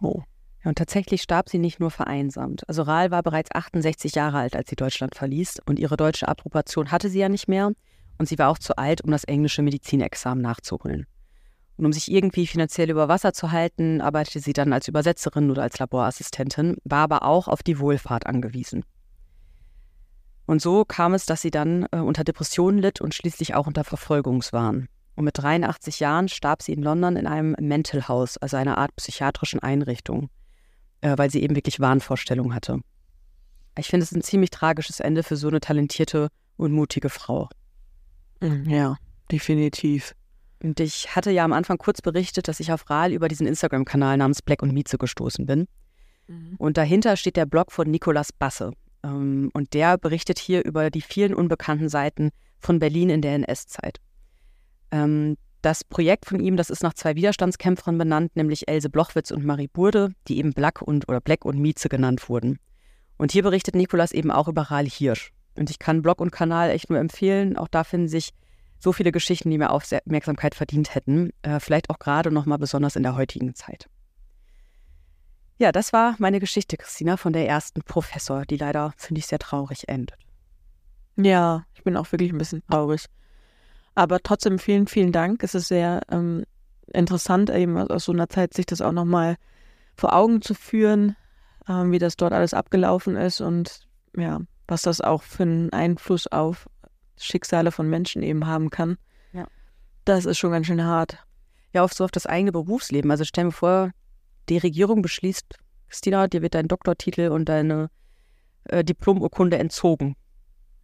Oh. 0.00 0.22
Ja, 0.62 0.68
und 0.68 0.78
tatsächlich 0.78 1.22
starb 1.22 1.48
sie 1.48 1.58
nicht 1.58 1.80
nur 1.80 1.90
vereinsamt. 1.90 2.66
Also 2.68 2.82
Rahl 2.82 3.10
war 3.10 3.24
bereits 3.24 3.50
68 3.52 4.14
Jahre 4.14 4.38
alt, 4.38 4.54
als 4.54 4.70
sie 4.70 4.76
Deutschland 4.76 5.16
verließ 5.16 5.58
und 5.66 5.80
ihre 5.80 5.96
deutsche 5.96 6.28
Approbation 6.28 6.92
hatte 6.92 7.08
sie 7.08 7.18
ja 7.18 7.28
nicht 7.28 7.48
mehr 7.48 7.72
und 8.18 8.28
sie 8.28 8.38
war 8.38 8.48
auch 8.48 8.58
zu 8.58 8.76
alt, 8.76 9.02
um 9.02 9.10
das 9.10 9.24
englische 9.24 9.62
Medizinexamen 9.62 10.42
nachzuholen. 10.42 11.06
Und 11.76 11.86
um 11.86 11.92
sich 11.92 12.10
irgendwie 12.10 12.46
finanziell 12.46 12.90
über 12.90 13.08
Wasser 13.08 13.32
zu 13.32 13.50
halten, 13.50 14.00
arbeitete 14.00 14.40
sie 14.40 14.52
dann 14.52 14.72
als 14.72 14.86
Übersetzerin 14.86 15.50
oder 15.50 15.62
als 15.62 15.78
Laborassistentin, 15.78 16.76
war 16.84 17.00
aber 17.00 17.24
auch 17.24 17.48
auf 17.48 17.62
die 17.62 17.80
Wohlfahrt 17.80 18.26
angewiesen. 18.26 18.84
Und 20.46 20.60
so 20.60 20.84
kam 20.84 21.14
es, 21.14 21.26
dass 21.26 21.42
sie 21.42 21.50
dann 21.50 21.86
äh, 21.90 21.96
unter 21.96 22.22
Depressionen 22.22 22.78
litt 22.78 23.00
und 23.00 23.14
schließlich 23.14 23.54
auch 23.54 23.66
unter 23.66 23.82
Verfolgungswahn. 23.82 24.88
Und 25.16 25.24
mit 25.24 25.38
83 25.38 26.00
Jahren 26.00 26.28
starb 26.28 26.62
sie 26.62 26.72
in 26.72 26.82
London 26.82 27.16
in 27.16 27.26
einem 27.26 27.56
Mental 27.60 28.08
House, 28.08 28.36
also 28.36 28.56
einer 28.56 28.78
Art 28.78 28.94
psychiatrischen 28.96 29.60
Einrichtung, 29.60 30.28
äh, 31.00 31.16
weil 31.16 31.30
sie 31.30 31.42
eben 31.42 31.56
wirklich 31.56 31.80
Wahnvorstellungen 31.80 32.54
hatte. 32.54 32.80
Ich 33.78 33.88
finde 33.88 34.04
es 34.04 34.12
ein 34.12 34.22
ziemlich 34.22 34.50
tragisches 34.50 35.00
Ende 35.00 35.22
für 35.22 35.36
so 35.36 35.48
eine 35.48 35.60
talentierte 35.60 36.28
und 36.56 36.72
mutige 36.72 37.08
Frau. 37.08 37.48
Mm, 38.40 38.68
ja, 38.68 38.96
definitiv. 39.30 40.14
Und 40.62 40.80
ich 40.80 41.14
hatte 41.14 41.30
ja 41.30 41.44
am 41.44 41.52
Anfang 41.52 41.78
kurz 41.78 42.00
berichtet, 42.00 42.48
dass 42.48 42.60
ich 42.60 42.72
auf 42.72 42.88
Rahl 42.88 43.12
über 43.12 43.28
diesen 43.28 43.46
Instagram-Kanal 43.46 44.16
namens 44.16 44.40
Black 44.42 44.62
und 44.62 44.72
Mieze 44.72 44.96
gestoßen 44.96 45.46
bin. 45.46 45.66
Mhm. 46.26 46.54
Und 46.58 46.76
dahinter 46.76 47.16
steht 47.16 47.36
der 47.36 47.46
Blog 47.46 47.70
von 47.70 47.90
Nicolas 47.90 48.32
Basse. 48.32 48.72
Ähm, 49.02 49.50
und 49.52 49.74
der 49.74 49.98
berichtet 49.98 50.38
hier 50.38 50.64
über 50.64 50.90
die 50.90 51.02
vielen 51.02 51.34
unbekannten 51.34 51.88
Seiten 51.88 52.30
von 52.58 52.78
Berlin 52.78 53.10
in 53.10 53.20
der 53.20 53.34
NS-Zeit. 53.34 53.98
Ähm, 54.90 55.36
das 55.60 55.84
Projekt 55.84 56.26
von 56.26 56.40
ihm, 56.40 56.56
das 56.56 56.70
ist 56.70 56.82
nach 56.82 56.94
zwei 56.94 57.14
Widerstandskämpfern 57.14 57.96
benannt, 57.96 58.36
nämlich 58.36 58.68
Else 58.68 58.90
Blochwitz 58.90 59.30
und 59.30 59.44
Marie 59.44 59.68
Burde, 59.68 60.12
die 60.28 60.38
eben 60.38 60.52
Black 60.52 60.82
und 60.82 61.08
oder 61.08 61.20
Black 61.20 61.44
und 61.44 61.58
Mieze 61.58 61.88
genannt 61.88 62.28
wurden. 62.28 62.58
Und 63.16 63.32
hier 63.32 63.42
berichtet 63.42 63.74
Nikolas 63.74 64.12
eben 64.12 64.30
auch 64.30 64.48
über 64.48 64.62
Rahl 64.62 64.86
Hirsch. 64.86 65.32
Und 65.56 65.70
ich 65.70 65.78
kann 65.78 66.02
Blog 66.02 66.20
und 66.20 66.30
Kanal 66.30 66.70
echt 66.70 66.90
nur 66.90 66.98
empfehlen. 66.98 67.56
Auch 67.56 67.68
da 67.68 67.84
finden 67.84 68.08
sich 68.08 68.30
so 68.78 68.92
viele 68.92 69.12
Geschichten, 69.12 69.50
die 69.50 69.58
mir 69.58 69.70
Aufmerksamkeit 69.70 70.54
verdient 70.54 70.94
hätten. 70.94 71.30
Äh, 71.42 71.60
vielleicht 71.60 71.90
auch 71.90 71.98
gerade 71.98 72.30
noch 72.30 72.46
mal 72.46 72.58
besonders 72.58 72.96
in 72.96 73.02
der 73.02 73.16
heutigen 73.16 73.54
Zeit. 73.54 73.88
Ja, 75.58 75.70
das 75.70 75.92
war 75.92 76.16
meine 76.18 76.40
Geschichte, 76.40 76.76
Christina, 76.76 77.16
von 77.16 77.32
der 77.32 77.48
ersten 77.48 77.82
Professor, 77.82 78.44
die 78.44 78.56
leider, 78.56 78.92
finde 78.96 79.20
ich, 79.20 79.26
sehr 79.26 79.38
traurig 79.38 79.88
endet. 79.88 80.18
Ja, 81.16 81.64
ich 81.74 81.84
bin 81.84 81.96
auch 81.96 82.10
wirklich 82.10 82.32
ein 82.32 82.38
bisschen 82.38 82.62
traurig. 82.68 83.06
Aber 83.94 84.20
trotzdem 84.20 84.58
vielen, 84.58 84.88
vielen 84.88 85.12
Dank. 85.12 85.42
Es 85.44 85.54
ist 85.54 85.68
sehr 85.68 86.00
ähm, 86.10 86.44
interessant, 86.92 87.50
eben 87.50 87.78
aus 87.78 88.04
so 88.04 88.12
einer 88.12 88.28
Zeit 88.28 88.54
sich 88.54 88.66
das 88.66 88.80
auch 88.80 88.92
nochmal 88.92 89.36
vor 89.96 90.12
Augen 90.12 90.42
zu 90.42 90.54
führen, 90.54 91.16
ähm, 91.68 91.92
wie 91.92 92.00
das 92.00 92.16
dort 92.16 92.32
alles 92.32 92.52
abgelaufen 92.52 93.16
ist 93.16 93.40
und 93.40 93.86
ja, 94.16 94.40
was 94.66 94.82
das 94.82 95.00
auch 95.00 95.22
für 95.22 95.42
einen 95.42 95.72
Einfluss 95.72 96.26
auf 96.26 96.68
Schicksale 97.18 97.72
von 97.72 97.88
Menschen 97.88 98.22
eben 98.22 98.46
haben 98.46 98.70
kann. 98.70 98.96
Ja. 99.32 99.46
Das 100.04 100.24
ist 100.24 100.38
schon 100.38 100.52
ganz 100.52 100.66
schön 100.66 100.84
hart. 100.84 101.18
Ja, 101.72 101.84
oft 101.84 101.96
so 101.96 102.04
auf 102.04 102.10
das 102.10 102.26
eigene 102.26 102.52
Berufsleben. 102.52 103.10
Also 103.10 103.24
stell 103.24 103.44
mir 103.44 103.52
vor, 103.52 103.90
die 104.48 104.58
Regierung 104.58 105.02
beschließt, 105.02 105.56
Christina, 105.88 106.28
dir 106.28 106.42
wird 106.42 106.54
dein 106.54 106.68
Doktortitel 106.68 107.28
und 107.28 107.48
deine 107.48 107.90
äh, 108.64 108.84
Diplomurkunde 108.84 109.58
entzogen. 109.58 110.16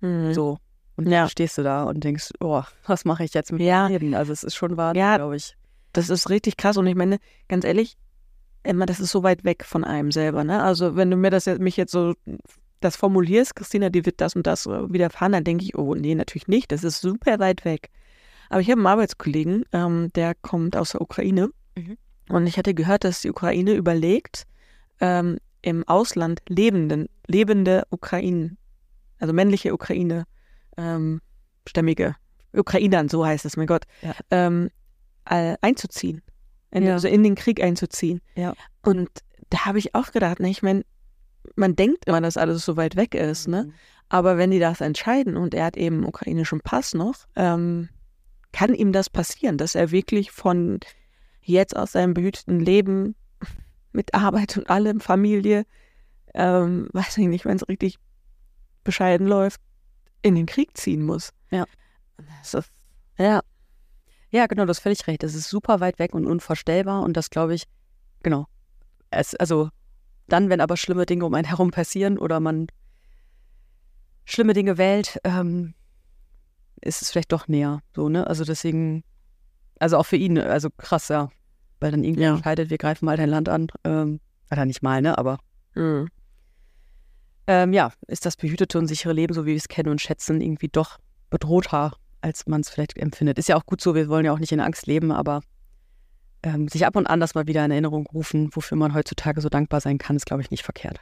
Mhm. 0.00 0.32
So. 0.34 0.58
Und 0.96 1.08
ja. 1.08 1.20
dann 1.20 1.30
stehst 1.30 1.58
du 1.58 1.62
da 1.62 1.84
und 1.84 2.04
denkst, 2.04 2.30
oh, 2.40 2.62
was 2.86 3.04
mache 3.04 3.24
ich 3.24 3.32
jetzt 3.32 3.52
mit 3.52 3.62
ja. 3.62 3.88
dem 3.88 3.92
Leben? 3.92 4.14
Also 4.14 4.32
es 4.32 4.42
ist 4.42 4.54
schon 4.54 4.76
wahr, 4.76 4.94
ja, 4.94 5.16
glaube 5.16 5.36
ich. 5.36 5.56
Das 5.92 6.10
ist 6.10 6.28
richtig 6.28 6.56
krass. 6.56 6.76
Und 6.76 6.86
ich 6.86 6.94
meine, 6.94 7.18
ganz 7.48 7.64
ehrlich, 7.64 7.96
immer, 8.62 8.86
das 8.86 9.00
ist 9.00 9.10
so 9.10 9.22
weit 9.22 9.44
weg 9.44 9.64
von 9.64 9.84
einem 9.84 10.12
selber. 10.12 10.44
Ne? 10.44 10.62
Also 10.62 10.96
wenn 10.96 11.10
du 11.10 11.16
mir 11.16 11.30
das 11.30 11.46
jetzt, 11.46 11.60
mich 11.60 11.76
jetzt 11.76 11.92
so 11.92 12.14
das 12.80 12.96
formulierst, 12.96 13.56
Christina, 13.56 13.90
dir 13.90 14.06
wird 14.06 14.20
das 14.20 14.34
und 14.34 14.46
das 14.46 14.66
widerfahren, 14.66 15.32
dann 15.32 15.44
denke 15.44 15.64
ich, 15.64 15.76
oh 15.76 15.94
nee, 15.94 16.14
natürlich 16.14 16.48
nicht. 16.48 16.72
Das 16.72 16.84
ist 16.84 17.00
super 17.00 17.38
weit 17.38 17.64
weg. 17.64 17.90
Aber 18.48 18.60
ich 18.60 18.70
habe 18.70 18.80
einen 18.80 18.86
Arbeitskollegen, 18.86 19.64
ähm, 19.72 20.10
der 20.14 20.34
kommt 20.34 20.76
aus 20.76 20.90
der 20.90 21.00
Ukraine. 21.00 21.50
Mhm. 21.76 21.96
Und 22.28 22.46
ich 22.46 22.58
hatte 22.58 22.74
gehört, 22.74 23.04
dass 23.04 23.22
die 23.22 23.30
Ukraine 23.30 23.74
überlegt, 23.74 24.46
ähm, 25.00 25.38
im 25.62 25.86
Ausland 25.86 26.42
lebenden, 26.48 27.08
lebende 27.26 27.84
Ukrainen, 27.90 28.56
also 29.18 29.32
männliche 29.32 29.74
Ukraine, 29.74 30.24
ähm, 30.76 31.20
stämmige 31.68 32.16
Ukrainern, 32.52 33.08
so 33.08 33.24
heißt 33.24 33.44
es, 33.44 33.56
mein 33.56 33.66
Gott, 33.66 33.84
ja. 34.02 34.14
ähm, 34.30 34.70
äh, 35.26 35.56
einzuziehen. 35.60 36.22
In, 36.70 36.84
ja. 36.84 36.94
Also 36.94 37.08
in 37.08 37.22
den 37.22 37.34
Krieg 37.34 37.62
einzuziehen. 37.62 38.20
Ja. 38.34 38.54
Und 38.82 39.10
da 39.50 39.66
habe 39.66 39.78
ich 39.78 39.94
auch 39.94 40.12
gedacht, 40.12 40.40
ne, 40.40 40.48
ich 40.50 40.62
meine, 40.62 40.84
man 41.56 41.76
denkt 41.76 42.06
immer, 42.06 42.20
dass 42.20 42.36
alles 42.36 42.64
so 42.64 42.76
weit 42.76 42.96
weg 42.96 43.14
ist, 43.14 43.48
ne? 43.48 43.64
Mhm. 43.64 43.72
Aber 44.08 44.38
wenn 44.38 44.50
die 44.50 44.58
das 44.58 44.80
entscheiden 44.80 45.36
und 45.36 45.54
er 45.54 45.66
hat 45.66 45.76
eben 45.76 45.98
einen 45.98 46.06
ukrainischen 46.06 46.60
Pass 46.60 46.94
noch, 46.94 47.14
ähm, 47.36 47.88
kann 48.52 48.74
ihm 48.74 48.92
das 48.92 49.08
passieren, 49.08 49.56
dass 49.56 49.76
er 49.76 49.92
wirklich 49.92 50.32
von 50.32 50.80
jetzt 51.42 51.76
aus 51.76 51.92
seinem 51.92 52.14
behüteten 52.14 52.58
Leben 52.58 53.14
mit 53.92 54.12
Arbeit 54.14 54.56
und 54.56 54.68
allem, 54.68 55.00
Familie, 55.00 55.64
ähm, 56.34 56.88
weiß 56.92 57.18
ich 57.18 57.28
nicht, 57.28 57.44
wenn 57.44 57.56
es 57.56 57.68
richtig 57.68 57.98
bescheiden 58.82 59.26
läuft, 59.26 59.60
in 60.22 60.34
den 60.34 60.46
Krieg 60.46 60.76
ziehen 60.76 61.04
muss. 61.04 61.30
Ja. 61.50 61.64
Ist, 62.42 62.58
ja. 63.16 63.40
Ja, 64.30 64.46
genau, 64.46 64.64
das 64.64 64.78
völlig 64.78 65.06
recht. 65.06 65.22
Das 65.22 65.34
ist 65.34 65.48
super 65.48 65.80
weit 65.80 65.98
weg 65.98 66.14
und 66.14 66.26
unvorstellbar 66.26 67.02
und 67.02 67.16
das 67.16 67.30
glaube 67.30 67.54
ich, 67.54 67.64
genau. 68.22 68.46
Es, 69.10 69.34
also 69.34 69.70
dann, 70.32 70.48
wenn 70.48 70.60
aber 70.60 70.76
schlimme 70.76 71.06
Dinge 71.06 71.24
um 71.26 71.34
einen 71.34 71.46
herum 71.46 71.70
passieren 71.70 72.18
oder 72.18 72.40
man 72.40 72.66
schlimme 74.24 74.52
Dinge 74.54 74.78
wählt, 74.78 75.18
ähm, 75.24 75.74
ist 76.80 77.02
es 77.02 77.10
vielleicht 77.10 77.32
doch 77.32 77.48
näher. 77.48 77.80
So, 77.94 78.08
ne? 78.08 78.26
Also 78.26 78.44
deswegen, 78.44 79.04
also 79.78 79.98
auch 79.98 80.06
für 80.06 80.16
ihn, 80.16 80.38
also 80.38 80.70
krass, 80.70 81.08
ja. 81.08 81.30
Weil 81.80 81.90
dann 81.90 82.04
irgendwie 82.04 82.22
Ja. 82.22 82.34
entscheidet, 82.34 82.70
wir 82.70 82.78
greifen 82.78 83.06
mal 83.06 83.16
dein 83.16 83.28
Land 83.28 83.48
an. 83.48 83.68
Ähm, 83.84 84.20
oder 84.50 84.64
nicht 84.66 84.82
mal, 84.82 85.00
ne? 85.02 85.16
Aber 85.18 85.38
Mhm. 85.74 86.08
ähm, 87.46 87.72
ja, 87.72 87.92
ist 88.06 88.26
das 88.26 88.36
behütete 88.36 88.78
und 88.78 88.86
sichere 88.86 89.12
Leben, 89.12 89.34
so 89.34 89.44
wie 89.44 89.50
wir 89.50 89.56
es 89.56 89.68
kennen 89.68 89.88
und 89.90 90.00
schätzen, 90.00 90.40
irgendwie 90.40 90.68
doch 90.68 90.98
bedrohter, 91.30 91.92
als 92.20 92.46
man 92.46 92.60
es 92.60 92.70
vielleicht 92.70 92.96
empfindet. 92.98 93.38
Ist 93.38 93.48
ja 93.48 93.56
auch 93.56 93.66
gut 93.66 93.80
so, 93.80 93.94
wir 93.94 94.08
wollen 94.08 94.24
ja 94.24 94.32
auch 94.32 94.38
nicht 94.38 94.52
in 94.52 94.60
Angst 94.60 94.86
leben, 94.86 95.12
aber 95.12 95.40
ähm, 96.42 96.68
sich 96.68 96.86
ab 96.86 96.96
und 96.96 97.06
an 97.06 97.20
das 97.20 97.34
mal 97.34 97.46
wieder 97.46 97.64
in 97.64 97.70
Erinnerung 97.70 98.06
rufen, 98.06 98.50
wofür 98.52 98.76
man 98.76 98.94
heutzutage 98.94 99.40
so 99.40 99.48
dankbar 99.48 99.80
sein 99.80 99.98
kann, 99.98 100.16
ist, 100.16 100.26
glaube 100.26 100.42
ich, 100.42 100.50
nicht 100.50 100.64
verkehrt. 100.64 101.00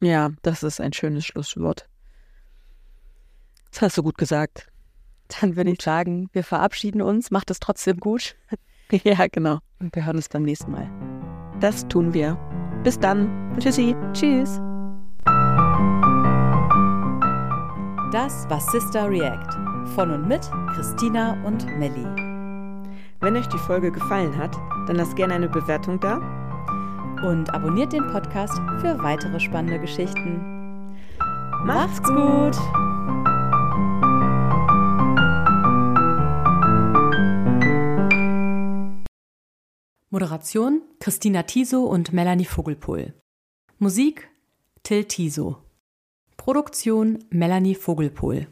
Ja, 0.00 0.30
das 0.42 0.62
ist 0.62 0.80
ein 0.80 0.92
schönes 0.92 1.26
Schlusswort. 1.26 1.88
Das 3.70 3.82
hast 3.82 3.98
du 3.98 4.02
gut 4.02 4.16
gesagt. 4.16 4.68
Dann 5.40 5.56
würde 5.56 5.70
ich 5.70 5.82
sagen, 5.82 6.28
wir 6.32 6.44
verabschieden 6.44 7.02
uns, 7.02 7.30
macht 7.30 7.50
es 7.50 7.60
trotzdem 7.60 7.98
gut 7.98 8.36
ja, 8.90 9.26
genau. 9.30 9.58
und 9.78 9.94
wir 9.94 10.06
hören 10.06 10.16
uns 10.16 10.28
beim 10.28 10.42
nächsten 10.42 10.70
Mal. 10.70 10.90
Das 11.60 11.86
tun 11.88 12.14
wir. 12.14 12.34
Bis 12.84 12.98
dann. 12.98 13.56
Tschüssi. 13.58 13.94
Tschüss. 14.12 14.60
Das 18.12 18.48
war 18.48 18.60
Sister 18.60 19.10
React 19.10 19.92
von 19.94 20.10
und 20.10 20.28
mit 20.28 20.40
Christina 20.74 21.32
und 21.44 21.66
Melli. 21.78 22.27
Wenn 23.20 23.36
euch 23.36 23.48
die 23.48 23.58
Folge 23.58 23.90
gefallen 23.90 24.36
hat, 24.36 24.54
dann 24.86 24.94
lasst 24.94 25.16
gerne 25.16 25.34
eine 25.34 25.48
Bewertung 25.48 25.98
da. 25.98 26.18
Und 27.26 27.52
abonniert 27.52 27.92
den 27.92 28.06
Podcast 28.06 28.54
für 28.80 29.02
weitere 29.02 29.40
spannende 29.40 29.80
Geschichten. 29.80 30.96
Macht's 31.64 32.00
gut! 32.00 32.56
Moderation 40.10 40.82
Christina 41.00 41.42
Tiso 41.42 41.82
und 41.82 42.12
Melanie 42.12 42.44
Vogelpohl. 42.44 43.14
Musik 43.78 44.30
Till 44.84 45.04
Tiso. 45.04 45.56
Produktion 46.36 47.18
Melanie 47.30 47.74
Vogelpohl. 47.74 48.46